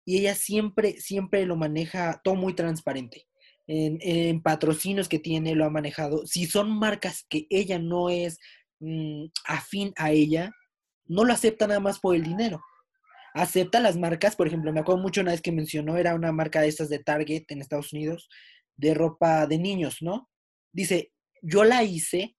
y 0.04 0.18
ella 0.18 0.34
siempre, 0.34 1.00
siempre 1.00 1.46
lo 1.46 1.56
maneja 1.56 2.20
todo 2.22 2.36
muy 2.36 2.54
transparente 2.54 3.26
en, 3.66 4.40
patrocinios 4.42 5.08
que 5.08 5.18
tiene, 5.18 5.54
lo 5.54 5.64
ha 5.64 5.70
manejado. 5.70 6.26
Si 6.26 6.46
son 6.46 6.70
marcas 6.70 7.26
que 7.28 7.46
ella 7.50 7.78
no 7.78 8.10
es 8.10 8.38
mm, 8.80 9.26
afín 9.46 9.92
a 9.96 10.12
ella, 10.12 10.52
no 11.06 11.24
lo 11.24 11.32
acepta 11.32 11.66
nada 11.66 11.80
más 11.80 11.98
por 11.98 12.14
el 12.14 12.22
dinero. 12.22 12.62
Acepta 13.34 13.80
las 13.80 13.96
marcas, 13.96 14.36
por 14.36 14.46
ejemplo, 14.46 14.72
me 14.72 14.80
acuerdo 14.80 15.02
mucho 15.02 15.20
una 15.20 15.32
vez 15.32 15.42
que 15.42 15.52
mencionó, 15.52 15.96
era 15.96 16.14
una 16.14 16.32
marca 16.32 16.60
de 16.60 16.68
estas 16.68 16.88
de 16.88 17.00
Target 17.00 17.44
en 17.48 17.60
Estados 17.60 17.92
Unidos, 17.92 18.28
de 18.76 18.94
ropa 18.94 19.46
de 19.46 19.58
niños, 19.58 19.98
¿no? 20.00 20.30
Dice, 20.72 21.12
yo 21.42 21.64
la 21.64 21.82
hice 21.82 22.35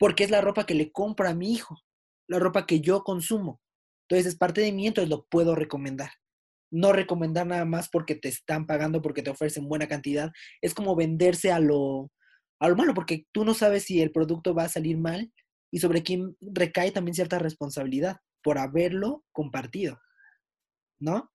porque 0.00 0.24
es 0.24 0.30
la 0.30 0.40
ropa 0.40 0.66
que 0.66 0.74
le 0.74 0.90
compro 0.90 1.28
a 1.28 1.34
mi 1.34 1.52
hijo, 1.52 1.78
la 2.26 2.40
ropa 2.40 2.66
que 2.66 2.80
yo 2.80 3.04
consumo. 3.04 3.60
Entonces 4.08 4.32
es 4.32 4.36
parte 4.36 4.60
de 4.60 4.72
mí, 4.72 4.88
entonces 4.88 5.08
lo 5.08 5.26
puedo 5.26 5.54
recomendar 5.54 6.10
no 6.70 6.92
recomendar 6.92 7.46
nada 7.46 7.64
más 7.64 7.88
porque 7.88 8.14
te 8.14 8.28
están 8.28 8.66
pagando, 8.66 9.02
porque 9.02 9.22
te 9.22 9.30
ofrecen 9.30 9.68
buena 9.68 9.88
cantidad. 9.88 10.32
Es 10.60 10.74
como 10.74 10.96
venderse 10.96 11.52
a 11.52 11.58
lo, 11.58 12.10
a 12.60 12.68
lo 12.68 12.76
malo, 12.76 12.94
porque 12.94 13.26
tú 13.32 13.44
no 13.44 13.54
sabes 13.54 13.84
si 13.84 14.00
el 14.00 14.12
producto 14.12 14.54
va 14.54 14.64
a 14.64 14.68
salir 14.68 14.96
mal 14.96 15.32
y 15.70 15.80
sobre 15.80 16.02
quién 16.02 16.36
recae 16.40 16.90
también 16.92 17.14
cierta 17.14 17.38
responsabilidad 17.38 18.18
por 18.42 18.58
haberlo 18.58 19.24
compartido, 19.32 20.00
¿no? 20.98 21.30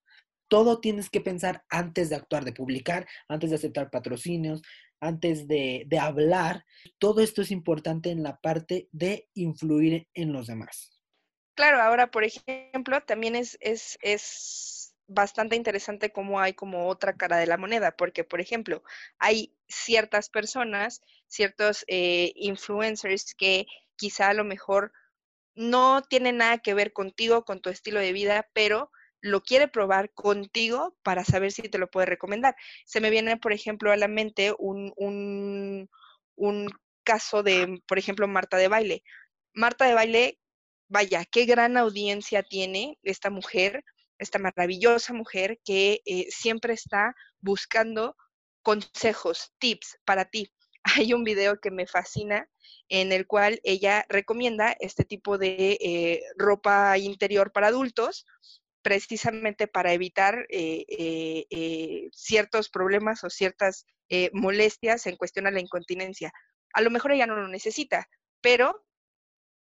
Todo 0.48 0.80
tienes 0.80 1.10
que 1.10 1.22
pensar 1.22 1.64
antes 1.70 2.10
de 2.10 2.16
actuar, 2.16 2.46
de 2.46 2.54
publicar, 2.54 3.08
antes 3.28 3.50
de 3.50 3.56
aceptar 3.56 3.90
patrocinios, 3.90 4.62
antes 5.00 5.48
de, 5.48 5.88
hablar. 6.00 6.66
Todo 6.98 7.22
esto 7.22 7.42
es 7.42 7.52
importante 7.52 8.10
en 8.10 8.24
la 8.24 8.38
parte 8.38 8.90
de 8.92 9.30
influir 9.34 10.08
en 10.14 10.34
los 10.34 10.48
demás. 10.48 11.00
Claro, 11.56 11.82
ahora, 11.82 12.12
por 12.12 12.24
ejemplo, 12.24 13.02
también 13.02 13.36
es, 13.36 13.58
es, 13.62 13.98
es 14.02 14.96
bastante 15.08 15.56
interesante 15.56 16.12
cómo 16.12 16.40
hay 16.40 16.54
como 16.54 16.88
otra 16.88 17.16
cara 17.16 17.38
de 17.38 17.48
la 17.48 17.58
moneda, 17.58 17.96
porque, 17.96 18.24
por 18.24 18.42
ejemplo, 18.42 18.84
hay 19.20 19.56
ciertas 19.68 20.30
personas, 20.30 21.02
ciertos 21.28 21.86
eh, 21.88 22.34
influencers 22.36 23.34
que 23.36 23.68
quizá 23.96 24.30
a 24.30 24.34
lo 24.34 24.44
mejor 24.44 24.92
no 25.56 26.02
tienen 26.04 26.38
nada 26.38 26.58
que 26.58 26.74
ver 26.74 26.92
contigo, 26.92 27.46
con 27.46 27.62
tu 27.62 27.70
estilo 27.70 28.00
de 28.00 28.12
vida, 28.12 28.50
pero 28.54 28.92
lo 29.26 29.42
quiere 29.42 29.68
probar 29.68 30.12
contigo 30.14 30.96
para 31.02 31.26
saber 31.26 31.52
si 31.52 31.64
te 31.64 31.80
lo 31.80 31.90
puede 31.90 32.06
recomendar. 32.06 32.56
Se 32.86 33.02
me 33.02 33.10
viene, 33.10 33.38
por 33.38 33.54
ejemplo, 33.54 33.92
a 33.92 33.98
la 33.98 34.08
mente 34.08 34.54
un, 34.60 34.94
un, 34.98 35.90
un 36.36 36.70
caso 37.04 37.42
de, 37.42 37.82
por 37.88 37.98
ejemplo, 37.98 38.28
Marta 38.28 38.56
de 38.58 38.68
Baile. 38.68 39.04
Marta 39.56 39.86
de 39.88 39.96
Baile, 39.96 40.40
vaya, 40.90 41.26
qué 41.26 41.46
gran 41.46 41.76
audiencia 41.76 42.44
tiene 42.44 43.00
esta 43.02 43.32
mujer, 43.32 43.84
esta 44.20 44.38
maravillosa 44.38 45.12
mujer 45.12 45.60
que 45.66 46.02
eh, 46.06 46.28
siempre 46.30 46.76
está 46.76 47.16
buscando 47.40 48.16
consejos, 48.62 49.54
tips 49.58 49.98
para 50.06 50.26
ti. 50.26 50.54
Hay 50.84 51.14
un 51.14 51.24
video 51.24 51.60
que 51.60 51.72
me 51.72 51.88
fascina 51.88 52.48
en 52.90 53.12
el 53.12 53.26
cual 53.26 53.60
ella 53.64 54.06
recomienda 54.08 54.76
este 54.80 55.04
tipo 55.04 55.40
de 55.40 55.80
eh, 55.82 56.22
ropa 56.38 56.96
interior 57.00 57.52
para 57.52 57.68
adultos, 57.68 58.28
precisamente 58.86 59.68
para 59.68 59.94
evitar 59.94 60.46
eh, 60.50 62.08
ciertos 62.14 62.70
problemas 62.70 63.24
o 63.24 63.32
ciertas 63.32 63.88
molestias 64.32 65.08
en 65.08 65.16
cuestión 65.16 65.48
a 65.48 65.52
la 65.52 65.60
incontinencia. 65.60 66.32
A 66.72 66.82
lo 66.82 66.92
mejor 66.92 67.12
ella 67.12 67.26
no 67.26 67.36
lo 67.36 67.48
necesita, 67.48 68.08
pero 68.42 68.86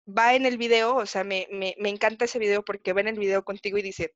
va 0.05 0.35
en 0.35 0.45
el 0.45 0.57
video, 0.57 0.97
o 0.97 1.05
sea, 1.05 1.23
me, 1.23 1.47
me 1.49 1.89
encanta 1.89 2.25
ese 2.25 2.37
video 2.37 2.65
porque 2.65 2.91
va 2.91 2.99
en 2.99 3.07
el 3.07 3.17
video 3.17 3.45
contigo 3.45 3.77
y 3.77 3.81
dice, 3.81 4.13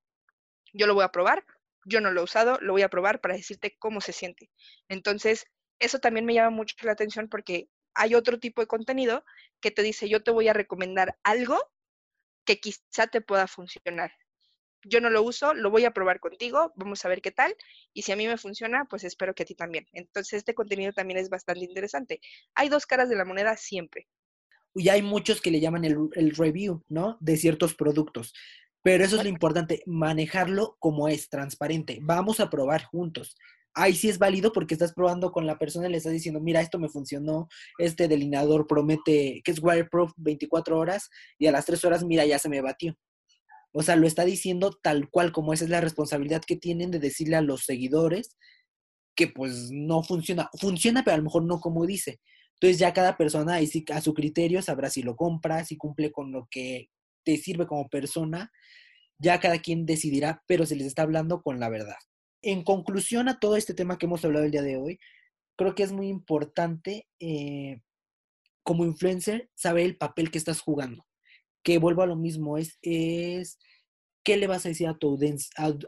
yo 0.74 0.88
lo 0.88 0.94
voy 0.94 1.06
a 1.06 1.14
probar, 1.14 1.46
yo 1.86 2.02
no 2.02 2.12
lo 2.12 2.20
he 2.20 2.24
usado, 2.26 2.58
lo 2.60 2.74
voy 2.74 2.82
a 2.82 2.90
probar 2.90 3.22
para 3.22 3.36
decirte 3.36 3.78
cómo 3.80 4.02
se 4.02 4.12
siente. 4.12 4.52
Entonces, 4.90 5.46
eso 5.80 6.00
también 6.00 6.26
me 6.26 6.34
llama 6.34 6.50
mucho 6.50 6.76
la 6.82 6.92
atención 6.92 7.30
porque 7.30 7.70
hay 7.94 8.14
otro 8.14 8.40
tipo 8.40 8.60
de 8.60 8.68
contenido 8.68 9.24
que 9.62 9.72
te 9.72 9.84
dice, 9.84 10.10
yo 10.10 10.22
te 10.22 10.32
voy 10.32 10.50
a 10.50 10.54
recomendar 10.54 11.18
algo 11.24 11.58
que 12.44 12.60
quizá 12.60 13.08
te 13.10 13.22
pueda 13.22 13.48
funcionar. 13.48 14.12
Yo 14.84 15.02
no 15.02 15.10
lo 15.10 15.24
uso, 15.24 15.54
lo 15.54 15.70
voy 15.70 15.86
a 15.86 15.92
probar 15.92 16.20
contigo, 16.20 16.74
vamos 16.76 17.04
a 17.04 17.10
ver 17.10 17.22
qué 17.22 17.32
tal. 17.32 17.56
Y 17.94 18.04
si 18.04 18.12
a 18.12 18.16
mí 18.16 18.28
me 18.28 18.38
funciona, 18.38 18.86
pues 18.86 19.04
espero 19.04 19.34
que 19.34 19.44
a 19.44 19.46
ti 19.46 19.56
también. 19.56 19.88
Entonces, 19.94 20.34
este 20.34 20.54
contenido 20.54 20.94
también 20.94 21.20
es 21.20 21.30
bastante 21.30 21.66
interesante. 21.66 22.22
Hay 22.56 22.70
dos 22.70 22.86
caras 22.86 23.10
de 23.10 23.16
la 23.16 23.26
moneda 23.26 23.58
siempre. 23.58 24.08
Y 24.76 24.90
hay 24.90 25.02
muchos 25.02 25.42
que 25.42 25.52
le 25.52 25.60
llaman 25.60 25.86
el, 25.86 25.98
el 26.14 26.36
review, 26.36 26.84
¿no? 26.88 27.18
De 27.20 27.38
ciertos 27.38 27.74
productos. 27.74 28.34
Pero 28.84 29.04
eso 29.04 29.18
es 29.18 29.24
lo 29.24 29.30
importante, 29.30 29.84
manejarlo 29.86 30.78
como 30.80 31.10
es, 31.10 31.30
transparente. 31.30 32.00
Vamos 32.02 32.40
a 32.40 32.50
probar 32.50 32.84
juntos. 32.84 33.36
Ahí 33.74 33.94
sí 33.94 34.10
es 34.10 34.18
válido 34.18 34.54
porque 34.54 34.74
estás 34.74 34.94
probando 34.94 35.32
con 35.32 35.46
la 35.46 35.60
persona 35.60 35.88
y 35.88 35.92
le 35.92 35.98
estás 35.98 36.14
diciendo, 36.14 36.40
mira, 36.40 36.62
esto 36.62 36.80
me 36.80 36.90
funcionó, 36.90 37.48
este 37.78 38.08
delineador 38.08 38.66
promete 38.66 39.42
que 39.44 39.52
es 39.52 39.62
wireproof 39.62 40.14
24 40.18 40.80
horas 40.80 41.10
y 41.38 41.48
a 41.48 41.52
las 41.52 41.66
3 41.66 41.86
horas, 41.86 42.04
mira, 42.04 42.26
ya 42.26 42.40
se 42.40 42.50
me 42.50 42.62
batió. 42.62 42.98
O 43.74 43.84
sea, 43.84 43.96
lo 43.96 44.08
está 44.08 44.26
diciendo 44.26 44.72
tal 44.82 45.10
cual 45.10 45.32
como 45.32 45.54
esa 45.54 45.66
es 45.66 45.70
la 45.70 45.82
responsabilidad 45.82 46.42
que 46.46 46.56
tienen 46.56 46.92
de 46.92 47.00
decirle 47.00 47.36
a 47.36 47.42
los 47.42 47.64
seguidores 47.64 48.38
que 49.16 49.28
pues 49.28 49.70
no 49.72 50.04
funciona. 50.04 50.50
Funciona, 50.60 51.04
pero 51.04 51.16
a 51.16 51.18
lo 51.18 51.24
mejor 51.24 51.44
no 51.44 51.60
como 51.60 51.86
dice. 51.86 52.20
Entonces 52.54 52.80
ya 52.80 52.94
cada 52.94 53.18
persona 53.18 53.58
a 53.58 54.02
su 54.02 54.14
criterio 54.14 54.62
sabrá 54.62 54.90
si 54.90 55.04
lo 55.04 55.16
compra, 55.16 55.64
si 55.64 55.78
cumple 55.78 56.12
con 56.12 56.32
lo 56.32 56.48
que 56.50 56.90
te 57.24 57.38
sirve 57.38 57.68
como 57.68 57.90
persona, 57.90 58.52
ya 59.20 59.40
cada 59.40 59.60
quien 59.60 59.86
decidirá, 59.86 60.44
pero 60.48 60.66
se 60.66 60.76
les 60.76 60.88
está 60.88 61.04
hablando 61.04 61.42
con 61.42 61.60
la 61.60 61.70
verdad. 61.70 61.98
En 62.42 62.64
conclusión 62.64 63.28
a 63.28 63.40
todo 63.40 63.58
este 63.58 63.74
tema 63.74 63.98
que 63.98 64.06
hemos 64.06 64.24
hablado 64.24 64.46
el 64.46 64.52
día 64.52 64.62
de 64.62 64.78
hoy, 64.78 65.00
creo 65.58 65.76
que 65.76 65.84
es 65.84 65.92
muy 65.92 66.08
importante 66.08 67.08
eh, 67.20 67.82
como 68.64 68.86
influencer 68.86 69.50
saber 69.56 69.86
el 69.86 69.98
papel 69.98 70.30
que 70.32 70.38
estás 70.38 70.62
jugando. 70.62 71.07
Que 71.64 71.80
vuelvo 71.80 72.02
a 72.02 72.08
lo 72.08 72.16
mismo, 72.16 72.58
es, 72.58 72.78
es 72.82 73.60
qué 74.24 74.38
le 74.38 74.48
vas 74.48 74.66
a 74.66 74.70
decir 74.70 74.88
a 74.88 74.98
tu 74.98 75.18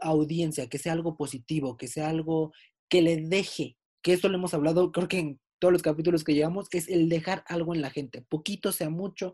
audiencia, 0.00 0.68
que 0.68 0.78
sea 0.78 0.92
algo 0.92 1.16
positivo, 1.16 1.76
que 1.76 1.88
sea 1.88 2.08
algo 2.08 2.52
que 2.88 3.02
le 3.02 3.18
deje, 3.18 3.76
que 4.02 4.12
esto 4.12 4.28
lo 4.28 4.36
hemos 4.36 4.54
hablado, 4.54 4.92
creo 4.92 5.08
que 5.08 5.18
en 5.18 5.40
todos 5.58 5.72
los 5.72 5.82
capítulos 5.82 6.24
que 6.24 6.34
llevamos, 6.34 6.68
es 6.72 6.88
el 6.88 7.08
dejar 7.08 7.44
algo 7.46 7.74
en 7.74 7.82
la 7.82 7.90
gente, 7.90 8.22
poquito 8.22 8.72
sea 8.72 8.90
mucho, 8.90 9.32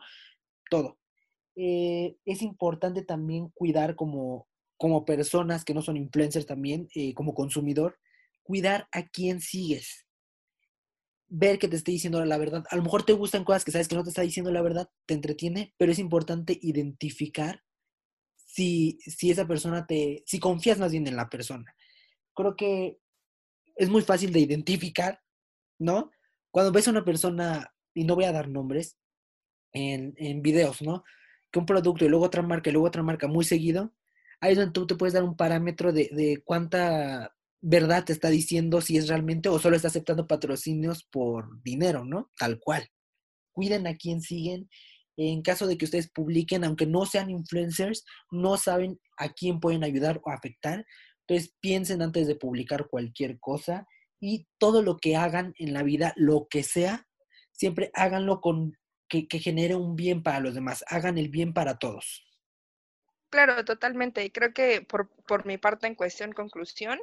todo. 0.71 0.99
Eh, 1.55 2.17
es 2.25 2.43
importante 2.43 3.03
también 3.03 3.49
cuidar 3.51 3.97
como, 3.97 4.49
como 4.77 5.05
personas 5.05 5.65
que 5.65 5.73
no 5.73 5.83
son 5.83 5.97
influencers 5.97 6.47
también, 6.47 6.89
eh, 6.95 7.15
como 7.15 7.35
consumidor, 7.35 7.99
cuidar 8.43 8.89
a 8.93 9.07
quién 9.07 9.41
sigues 9.41 10.06
ver 11.29 11.59
que 11.59 11.69
te 11.69 11.77
esté 11.77 11.93
diciendo 11.93 12.25
la 12.25 12.39
verdad. 12.39 12.65
A 12.71 12.77
lo 12.77 12.83
mejor 12.83 13.05
te 13.05 13.13
gustan 13.13 13.45
cosas 13.45 13.65
que 13.65 13.73
sabes 13.73 13.89
que 13.89 13.97
no 13.97 14.05
te 14.05 14.11
está 14.11 14.23
diciendo 14.23 14.51
la 14.51 14.63
verdad, 14.63 14.89
te 15.07 15.15
entretiene, 15.15 15.75
pero 15.77 15.93
es 15.93 15.99
importante 15.99 16.59
identificar 16.63 17.63
si, 18.37 18.99
si 19.01 19.31
esa 19.31 19.47
persona 19.47 19.87
te, 19.87 20.23
si 20.27 20.39
confías 20.39 20.79
más 20.79 20.93
bien 20.93 21.07
en 21.07 21.17
la 21.17 21.29
persona. 21.29 21.75
Creo 22.35 22.57
que 22.57 22.99
es 23.77 23.89
muy 23.89 24.03
fácil 24.03 24.33
de 24.33 24.41
identificar, 24.41 25.21
¿no? 25.79 26.11
Cuando 26.51 26.73
ves 26.73 26.89
a 26.89 26.93
una 26.93 27.05
persona, 27.05 27.75
y 27.95 28.05
no 28.05 28.15
voy 28.15 28.25
a 28.25 28.33
dar 28.33 28.49
nombres, 28.49 28.97
en, 29.73 30.15
en 30.17 30.43
videos, 30.43 30.81
¿no? 30.81 31.05
Que 31.51 31.59
un 31.59 31.67
producto 31.67 32.05
y 32.05 32.09
luego 32.09 32.25
otra 32.25 32.43
marca 32.43 32.71
y 32.71 32.73
luego 32.73 32.89
otra 32.89 33.03
marca 33.03 33.27
muy 33.27 33.45
seguido, 33.45 33.93
ahí 34.41 34.53
es 34.53 34.59
donde 34.59 34.73
tú 34.73 34.87
te 34.87 34.95
puedes 34.95 35.13
dar 35.13 35.25
un 35.25 35.37
parámetro 35.37 35.93
de, 35.93 36.09
de 36.13 36.43
cuánta 36.45 37.36
verdad 37.61 38.05
te 38.05 38.13
está 38.13 38.29
diciendo 38.29 38.81
si 38.81 38.97
es 38.97 39.09
realmente 39.09 39.49
o 39.49 39.59
solo 39.59 39.77
está 39.77 39.89
aceptando 39.89 40.27
patrocinios 40.27 41.05
por 41.05 41.63
dinero, 41.63 42.05
¿no? 42.05 42.31
Tal 42.39 42.59
cual. 42.59 42.89
Cuiden 43.53 43.87
a 43.87 43.97
quién 43.97 44.21
siguen. 44.21 44.69
En 45.17 45.41
caso 45.43 45.67
de 45.67 45.79
que 45.79 45.87
ustedes 45.87 46.11
publiquen, 46.11 46.65
aunque 46.65 46.87
no 46.87 47.07
sean 47.07 47.31
influencers, 47.31 48.05
no 48.31 48.59
saben 48.59 49.01
a 49.17 49.31
quién 49.31 49.61
pueden 49.61 49.83
ayudar 49.83 50.21
o 50.25 50.31
afectar. 50.31 50.85
Entonces 51.27 51.55
piensen 51.61 52.03
antes 52.03 52.27
de 52.27 52.37
publicar 52.37 52.89
cualquier 52.89 53.39
cosa 53.41 53.87
y 54.21 54.47
todo 54.59 54.83
lo 54.83 54.99
que 54.99 55.17
hagan 55.17 55.55
en 55.59 55.73
la 55.73 55.83
vida, 55.83 56.13
lo 56.17 56.49
que 56.49 56.63
sea, 56.63 57.07
siempre 57.53 57.91
háganlo 57.95 58.41
con 58.41 58.77
que, 59.09 59.27
que 59.27 59.39
genere 59.39 59.75
un 59.75 59.97
bien 59.97 60.23
para 60.23 60.41
los 60.41 60.55
demás. 60.55 60.85
Hagan 60.89 61.17
el 61.17 61.31
bien 61.31 61.55
para 61.55 61.79
todos. 61.79 62.26
Claro, 63.31 63.65
totalmente. 63.65 64.25
Y 64.25 64.31
creo 64.31 64.53
que 64.55 64.83
por, 64.83 65.11
por 65.27 65.47
mi 65.47 65.59
parte, 65.59 65.87
en 65.87 65.95
cuestión 65.95 66.33
conclusión, 66.33 66.99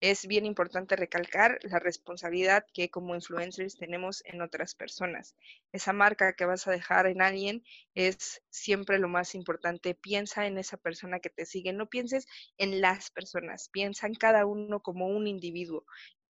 es 0.00 0.26
bien 0.26 0.46
importante 0.46 0.96
recalcar 0.96 1.58
la 1.62 1.78
responsabilidad 1.78 2.64
que 2.72 2.90
como 2.90 3.14
influencers 3.14 3.76
tenemos 3.76 4.22
en 4.26 4.40
otras 4.40 4.74
personas. 4.74 5.34
Esa 5.72 5.92
marca 5.92 6.34
que 6.34 6.44
vas 6.46 6.66
a 6.66 6.70
dejar 6.70 7.06
en 7.06 7.20
alguien 7.22 7.64
es 7.94 8.40
siempre 8.50 8.98
lo 8.98 9.08
más 9.08 9.34
importante. 9.34 9.94
Piensa 9.94 10.46
en 10.46 10.58
esa 10.58 10.76
persona 10.76 11.18
que 11.20 11.30
te 11.30 11.44
sigue. 11.44 11.72
No 11.72 11.88
pienses 11.88 12.26
en 12.56 12.80
las 12.80 13.10
personas, 13.10 13.68
piensa 13.70 14.06
en 14.06 14.14
cada 14.14 14.46
uno 14.46 14.80
como 14.80 15.06
un 15.08 15.26
individuo. 15.26 15.84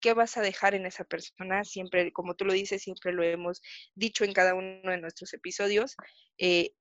¿Qué 0.01 0.13
vas 0.15 0.37
a 0.37 0.43
dejar 0.43 0.75
en 0.75 0.87
esa 0.87 1.05
persona? 1.05 1.65
Siempre, 1.65 2.13
como 2.13 2.35
tú 2.37 2.45
lo 2.45 2.53
dices, 2.53 2.83
siempre 2.83 3.13
lo 3.13 3.23
hemos 3.23 3.63
dicho 3.95 4.25
en 4.25 4.33
cada 4.35 4.55
uno 4.55 4.91
de 4.91 4.99
nuestros 5.01 5.33
episodios. 5.35 5.97
Eh, 6.39 6.73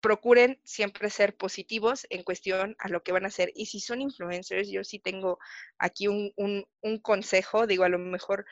procuren 0.00 0.60
siempre 0.64 1.10
ser 1.10 1.36
positivos 1.36 2.06
en 2.10 2.22
cuestión 2.22 2.76
a 2.78 2.88
lo 2.88 3.02
que 3.02 3.12
van 3.12 3.24
a 3.24 3.28
hacer. 3.28 3.52
Y 3.54 3.66
si 3.66 3.80
son 3.80 4.00
influencers, 4.00 4.68
yo 4.68 4.84
sí 4.84 4.98
tengo 4.98 5.38
aquí 5.78 6.08
un, 6.08 6.34
consejo, 7.02 7.66
digo, 7.66 7.84
a 7.84 7.88
lo 7.88 7.98
mejor 7.98 8.46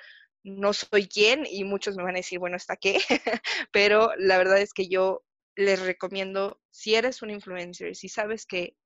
no 0.44 0.72
soy 0.72 1.08
quien 1.08 1.46
y 1.46 1.64
muchos 1.64 1.96
me 1.96 2.04
van 2.04 2.14
a 2.14 2.18
decir, 2.18 2.38
bueno, 2.38 2.56
¿hasta 2.56 2.76
qué? 2.76 2.98
Pero 3.72 4.12
la 4.16 4.38
verdad 4.38 4.60
es 4.60 4.72
que 4.72 4.88
yo 4.88 5.24
les 5.56 5.80
recomiendo, 5.80 6.60
si 6.70 6.94
eres 6.94 7.22
un 7.22 7.30
influencer, 7.30 7.96
si 7.96 8.08
sabes 8.08 8.46
que 8.46 8.76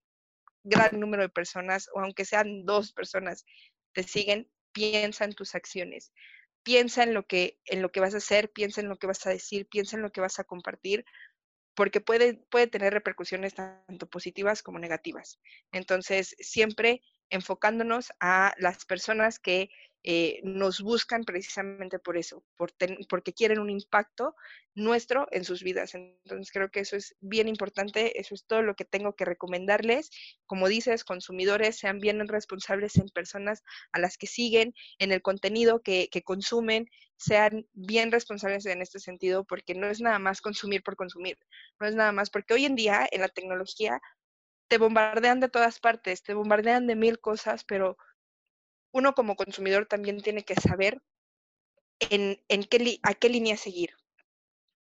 gran 0.65 0.99
número 0.99 1.23
de 1.23 1.29
personas, 1.29 1.89
o 1.95 2.01
aunque 2.01 2.25
sean 2.25 2.65
dos 2.65 2.93
personas, 2.93 3.45
te 3.93 4.03
siguen, 4.03 4.51
piensa 4.73 5.25
en 5.25 5.35
tus 5.35 5.55
acciones. 5.55 6.13
Piensa 6.63 7.03
en 7.03 7.13
lo 7.13 7.27
que, 7.27 7.59
en 7.67 7.83
lo 7.83 7.91
que 7.91 8.01
vas 8.01 8.15
a 8.15 8.19
hacer, 8.19 8.51
piensa 8.53 8.81
en 8.81 8.89
lo 8.89 8.97
que 8.97 9.09
vas 9.09 9.27
a 9.27 9.31
decir, 9.31 9.67
piensa 9.67 9.97
en 9.97 10.03
lo 10.03 10.13
que 10.13 10.21
vas 10.21 10.39
a 10.39 10.45
compartir, 10.45 11.05
porque 11.75 12.01
puede, 12.01 12.35
puede 12.51 12.67
tener 12.67 12.93
repercusiones 12.93 13.55
tanto 13.55 14.07
positivas 14.09 14.63
como 14.63 14.79
negativas. 14.79 15.39
Entonces, 15.73 16.37
siempre 16.39 17.03
enfocándonos 17.31 18.13
a 18.21 18.53
las 18.59 18.85
personas 18.85 19.39
que 19.39 19.71
eh, 20.05 20.41
nos 20.43 20.81
buscan 20.81 21.25
precisamente 21.25 21.99
por 22.01 22.17
eso, 22.17 22.45
por 22.57 22.73
porque 23.09 23.33
quieren 23.33 23.61
un 23.61 23.71
impacto 23.71 24.35
nuestro 24.75 25.29
en 25.31 25.45
sus 25.45 25.63
vidas. 25.63 25.95
Entonces 25.95 26.51
creo 26.53 26.71
que 26.71 26.81
eso 26.81 26.97
es 26.97 27.15
bien 27.21 27.47
importante, 27.47 28.19
eso 28.21 28.35
es 28.35 28.45
todo 28.45 28.63
lo 28.63 28.75
que 28.75 28.85
tengo 28.85 29.15
que 29.15 29.25
recomendarles. 29.25 30.11
Como 30.47 30.69
dices, 30.69 31.05
consumidores 31.05 31.77
sean 31.79 32.01
bien 32.01 32.27
responsables 32.27 32.97
en 32.97 33.09
personas 33.11 33.63
a 33.93 34.01
las 34.01 34.19
que 34.19 34.27
siguen, 34.27 34.75
en 34.99 35.13
el 35.13 35.23
contenido 35.23 35.83
que, 35.83 36.09
que 36.11 36.23
consumen, 36.23 36.89
sean 37.17 37.69
bien 37.73 38.11
responsables 38.11 38.67
en 38.67 38.83
este 38.83 38.99
sentido, 38.99 39.45
porque 39.45 39.75
no 39.75 39.87
es 39.87 40.01
nada 40.01 40.19
más 40.19 40.41
consumir 40.41 40.83
por 40.83 40.97
consumir, 40.97 41.39
no 41.79 41.87
es 41.87 41.95
nada 41.95 42.11
más, 42.11 42.31
porque 42.31 42.55
hoy 42.55 42.65
en 42.65 42.75
día 42.75 43.07
en 43.13 43.21
la 43.21 43.29
tecnología 43.29 44.01
te 44.67 44.79
bombardean 44.79 45.39
de 45.39 45.49
todas 45.49 45.79
partes, 45.79 46.23
te 46.23 46.35
bombardean 46.35 46.87
de 46.87 46.97
mil 46.97 47.21
cosas, 47.21 47.63
pero 47.63 47.97
uno 48.93 49.15
como 49.15 49.37
consumidor 49.37 49.87
también 49.87 50.21
tiene 50.21 50.45
que 50.45 50.55
saber 50.55 51.01
en, 52.11 52.39
qué, 52.65 52.99
a 53.03 53.15
qué 53.15 53.29
línea 53.29 53.57
seguir. 53.57 53.91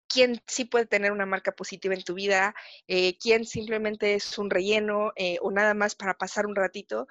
Quién 0.09 0.43
sí 0.47 0.65
puede 0.65 0.87
tener 0.87 1.13
una 1.13 1.27
marca 1.27 1.53
positiva 1.53 1.95
en 1.95 2.03
tu 2.03 2.15
vida, 2.15 2.55
eh, 2.89 3.17
quién 3.19 3.45
simplemente 3.45 4.15
es 4.15 4.39
un 4.39 4.51
relleno 4.51 5.13
eh, 5.15 5.39
o 5.41 5.53
nada 5.53 5.73
más 5.73 5.95
para 5.95 6.15
pasar 6.15 6.47
un 6.47 6.57
ratito, 6.57 7.07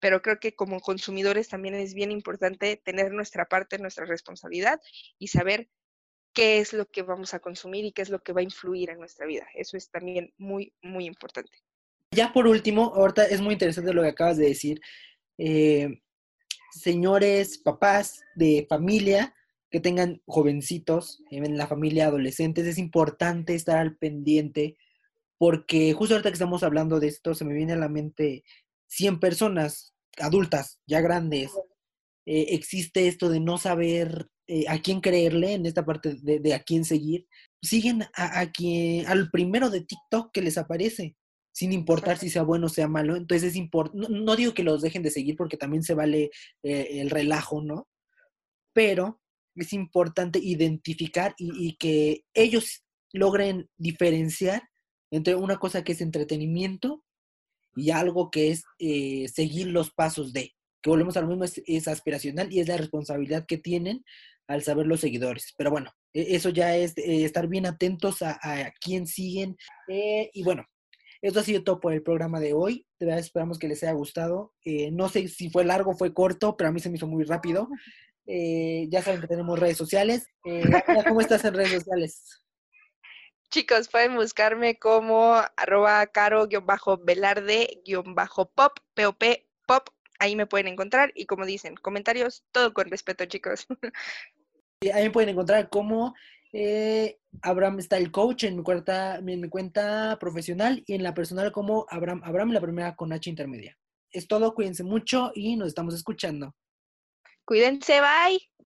pero 0.00 0.22
creo 0.22 0.40
que 0.40 0.54
como 0.54 0.80
consumidores 0.80 1.48
también 1.48 1.74
es 1.74 1.92
bien 1.92 2.10
importante 2.10 2.80
tener 2.82 3.12
nuestra 3.12 3.46
parte, 3.46 3.78
nuestra 3.78 4.06
responsabilidad 4.06 4.80
y 5.18 5.28
saber 5.28 5.68
qué 6.32 6.58
es 6.58 6.72
lo 6.72 6.86
que 6.86 7.02
vamos 7.02 7.34
a 7.34 7.40
consumir 7.40 7.84
y 7.84 7.92
qué 7.92 8.02
es 8.02 8.08
lo 8.08 8.22
que 8.22 8.32
va 8.32 8.40
a 8.40 8.44
influir 8.44 8.90
en 8.90 8.98
nuestra 8.98 9.26
vida. 9.26 9.46
Eso 9.54 9.76
es 9.76 9.90
también 9.90 10.32
muy, 10.38 10.72
muy 10.80 11.04
importante. 11.04 11.52
Ya 12.14 12.32
por 12.32 12.46
último, 12.46 12.94
ahorita 12.94 13.26
es 13.26 13.40
muy 13.40 13.54
interesante 13.54 13.92
lo 13.92 14.02
que 14.02 14.08
acabas 14.08 14.38
de 14.38 14.46
decir. 14.46 14.80
Eh, 15.36 16.00
señores, 16.80 17.58
papás 17.58 18.20
de 18.34 18.66
familia 18.68 19.34
que 19.70 19.80
tengan 19.80 20.22
jovencitos 20.26 21.22
en 21.30 21.58
la 21.58 21.66
familia, 21.66 22.06
adolescentes, 22.06 22.66
es 22.66 22.78
importante 22.78 23.54
estar 23.54 23.78
al 23.78 23.96
pendiente 23.96 24.76
porque 25.38 25.92
justo 25.92 26.14
ahorita 26.14 26.30
que 26.30 26.34
estamos 26.34 26.62
hablando 26.62 26.98
de 26.98 27.08
esto, 27.08 27.34
se 27.34 27.44
me 27.44 27.54
viene 27.54 27.74
a 27.74 27.76
la 27.76 27.88
mente 27.88 28.44
100 28.88 29.20
personas 29.20 29.94
adultas, 30.18 30.80
ya 30.86 31.00
grandes, 31.00 31.52
eh, 32.26 32.46
existe 32.50 33.06
esto 33.06 33.28
de 33.28 33.40
no 33.40 33.56
saber 33.56 34.28
eh, 34.48 34.64
a 34.68 34.80
quién 34.80 35.00
creerle 35.00 35.52
en 35.54 35.66
esta 35.66 35.84
parte 35.84 36.16
de, 36.20 36.54
a 36.54 36.60
quién 36.60 36.84
seguir. 36.84 37.26
Siguen 37.62 38.02
a, 38.14 38.40
a, 38.40 38.50
quien, 38.50 39.06
al 39.06 39.30
primero 39.30 39.70
de 39.70 39.82
TikTok 39.82 40.32
que 40.32 40.42
les 40.42 40.58
aparece 40.58 41.16
sin 41.58 41.72
importar 41.72 42.18
si 42.18 42.30
sea 42.30 42.44
bueno 42.44 42.66
o 42.66 42.68
sea 42.68 42.86
malo. 42.86 43.16
Entonces 43.16 43.50
es 43.50 43.56
importante, 43.56 44.06
no, 44.08 44.36
digo 44.36 44.54
que 44.54 44.62
los 44.62 44.80
dejen 44.80 45.02
de 45.02 45.10
seguir 45.10 45.34
porque 45.34 45.56
también 45.56 45.82
se 45.82 45.94
vale 45.94 46.30
eh, 46.62 47.00
el 47.00 47.10
relajo, 47.10 47.60
¿no? 47.60 47.88
Pero 48.72 49.20
es 49.56 49.72
importante 49.72 50.38
identificar 50.38 51.34
y, 51.36 51.76
que 51.76 52.22
ellos 52.32 52.84
logren 53.12 53.68
diferenciar 53.76 54.62
entre 55.10 55.34
una 55.34 55.56
cosa 55.56 55.82
que 55.82 55.92
es 55.92 56.00
entretenimiento 56.00 57.02
y 57.74 57.90
algo 57.90 58.30
que 58.30 58.52
es 58.52 58.62
eh, 58.78 59.26
seguir 59.26 59.66
los 59.66 59.90
pasos 59.90 60.32
de, 60.32 60.54
que 60.80 60.90
volvemos 60.90 61.16
a 61.16 61.22
lo 61.22 61.26
mismo, 61.26 61.44
es, 61.44 61.88
aspiracional 61.88 62.52
y 62.52 62.60
es 62.60 62.68
la 62.68 62.76
responsabilidad 62.76 63.46
que 63.48 63.58
tienen 63.58 64.04
al 64.46 64.62
saber 64.62 64.86
los 64.86 65.00
seguidores. 65.00 65.54
Pero 65.56 65.72
bueno, 65.72 65.90
e, 66.12 66.36
eso 66.36 66.50
ya 66.50 66.76
es 66.76 66.96
eh, 66.98 67.24
estar 67.24 67.48
bien 67.48 67.66
atentos 67.66 68.22
a, 68.22 68.38
a 68.40 68.72
quién 68.80 69.08
siguen. 69.08 69.56
y 69.88 70.44
bueno, 70.44 70.64
esto 71.20 71.40
ha 71.40 71.42
sido 71.42 71.64
todo 71.64 71.80
por 71.80 71.92
el 71.92 72.02
programa 72.02 72.40
de 72.40 72.52
hoy. 72.52 72.86
De 72.98 73.06
verdad 73.06 73.20
esperamos 73.20 73.58
que 73.58 73.68
les 73.68 73.82
haya 73.82 73.92
gustado. 73.92 74.54
Eh, 74.64 74.90
no 74.92 75.08
sé 75.08 75.28
si 75.28 75.50
fue 75.50 75.64
largo 75.64 75.92
o 75.92 75.96
fue 75.96 76.14
corto, 76.14 76.56
pero 76.56 76.68
a 76.68 76.72
mí 76.72 76.80
se 76.80 76.90
me 76.90 76.96
hizo 76.96 77.06
muy 77.06 77.24
rápido. 77.24 77.68
Eh, 78.30 78.88
ya 78.90 79.00
saben 79.00 79.22
que 79.22 79.26
tenemos 79.26 79.58
redes 79.58 79.78
sociales. 79.78 80.26
Eh, 80.44 80.62
¿Cómo 81.08 81.22
estás 81.22 81.42
en 81.46 81.54
redes 81.54 81.72
sociales? 81.72 82.42
Chicos, 83.50 83.88
pueden 83.88 84.16
buscarme 84.16 84.78
como 84.78 85.36
arroba 85.56 86.06
caro-velarde-pop, 86.08 88.78
POP, 88.94 89.24
pop. 89.66 89.88
Ahí 90.18 90.36
me 90.36 90.46
pueden 90.46 90.68
encontrar 90.68 91.10
y 91.14 91.24
como 91.24 91.46
dicen, 91.46 91.74
comentarios, 91.76 92.44
todo 92.52 92.74
con 92.74 92.90
respeto, 92.90 93.24
chicos. 93.24 93.66
Ahí 94.92 95.04
me 95.04 95.10
pueden 95.10 95.30
encontrar 95.30 95.70
como 95.70 96.14
eh, 96.52 97.18
Abraham 97.42 97.78
Coach 98.10 98.44
en 98.44 98.56
mi, 98.56 98.62
cuenta, 98.62 99.16
en 99.16 99.40
mi 99.40 99.48
cuenta 99.48 100.16
profesional 100.18 100.82
y 100.86 100.94
en 100.94 101.02
la 101.02 101.14
personal 101.14 101.52
como 101.52 101.86
Abraham, 101.90 102.22
Abraham 102.24 102.52
la 102.52 102.60
primera 102.60 102.96
con 102.96 103.12
H 103.12 103.28
intermedia. 103.28 103.76
Es 104.10 104.26
todo, 104.26 104.54
cuídense 104.54 104.84
mucho 104.84 105.32
y 105.34 105.56
nos 105.56 105.68
estamos 105.68 105.94
escuchando. 105.94 106.54
Cuídense, 107.44 108.00
bye. 108.00 108.38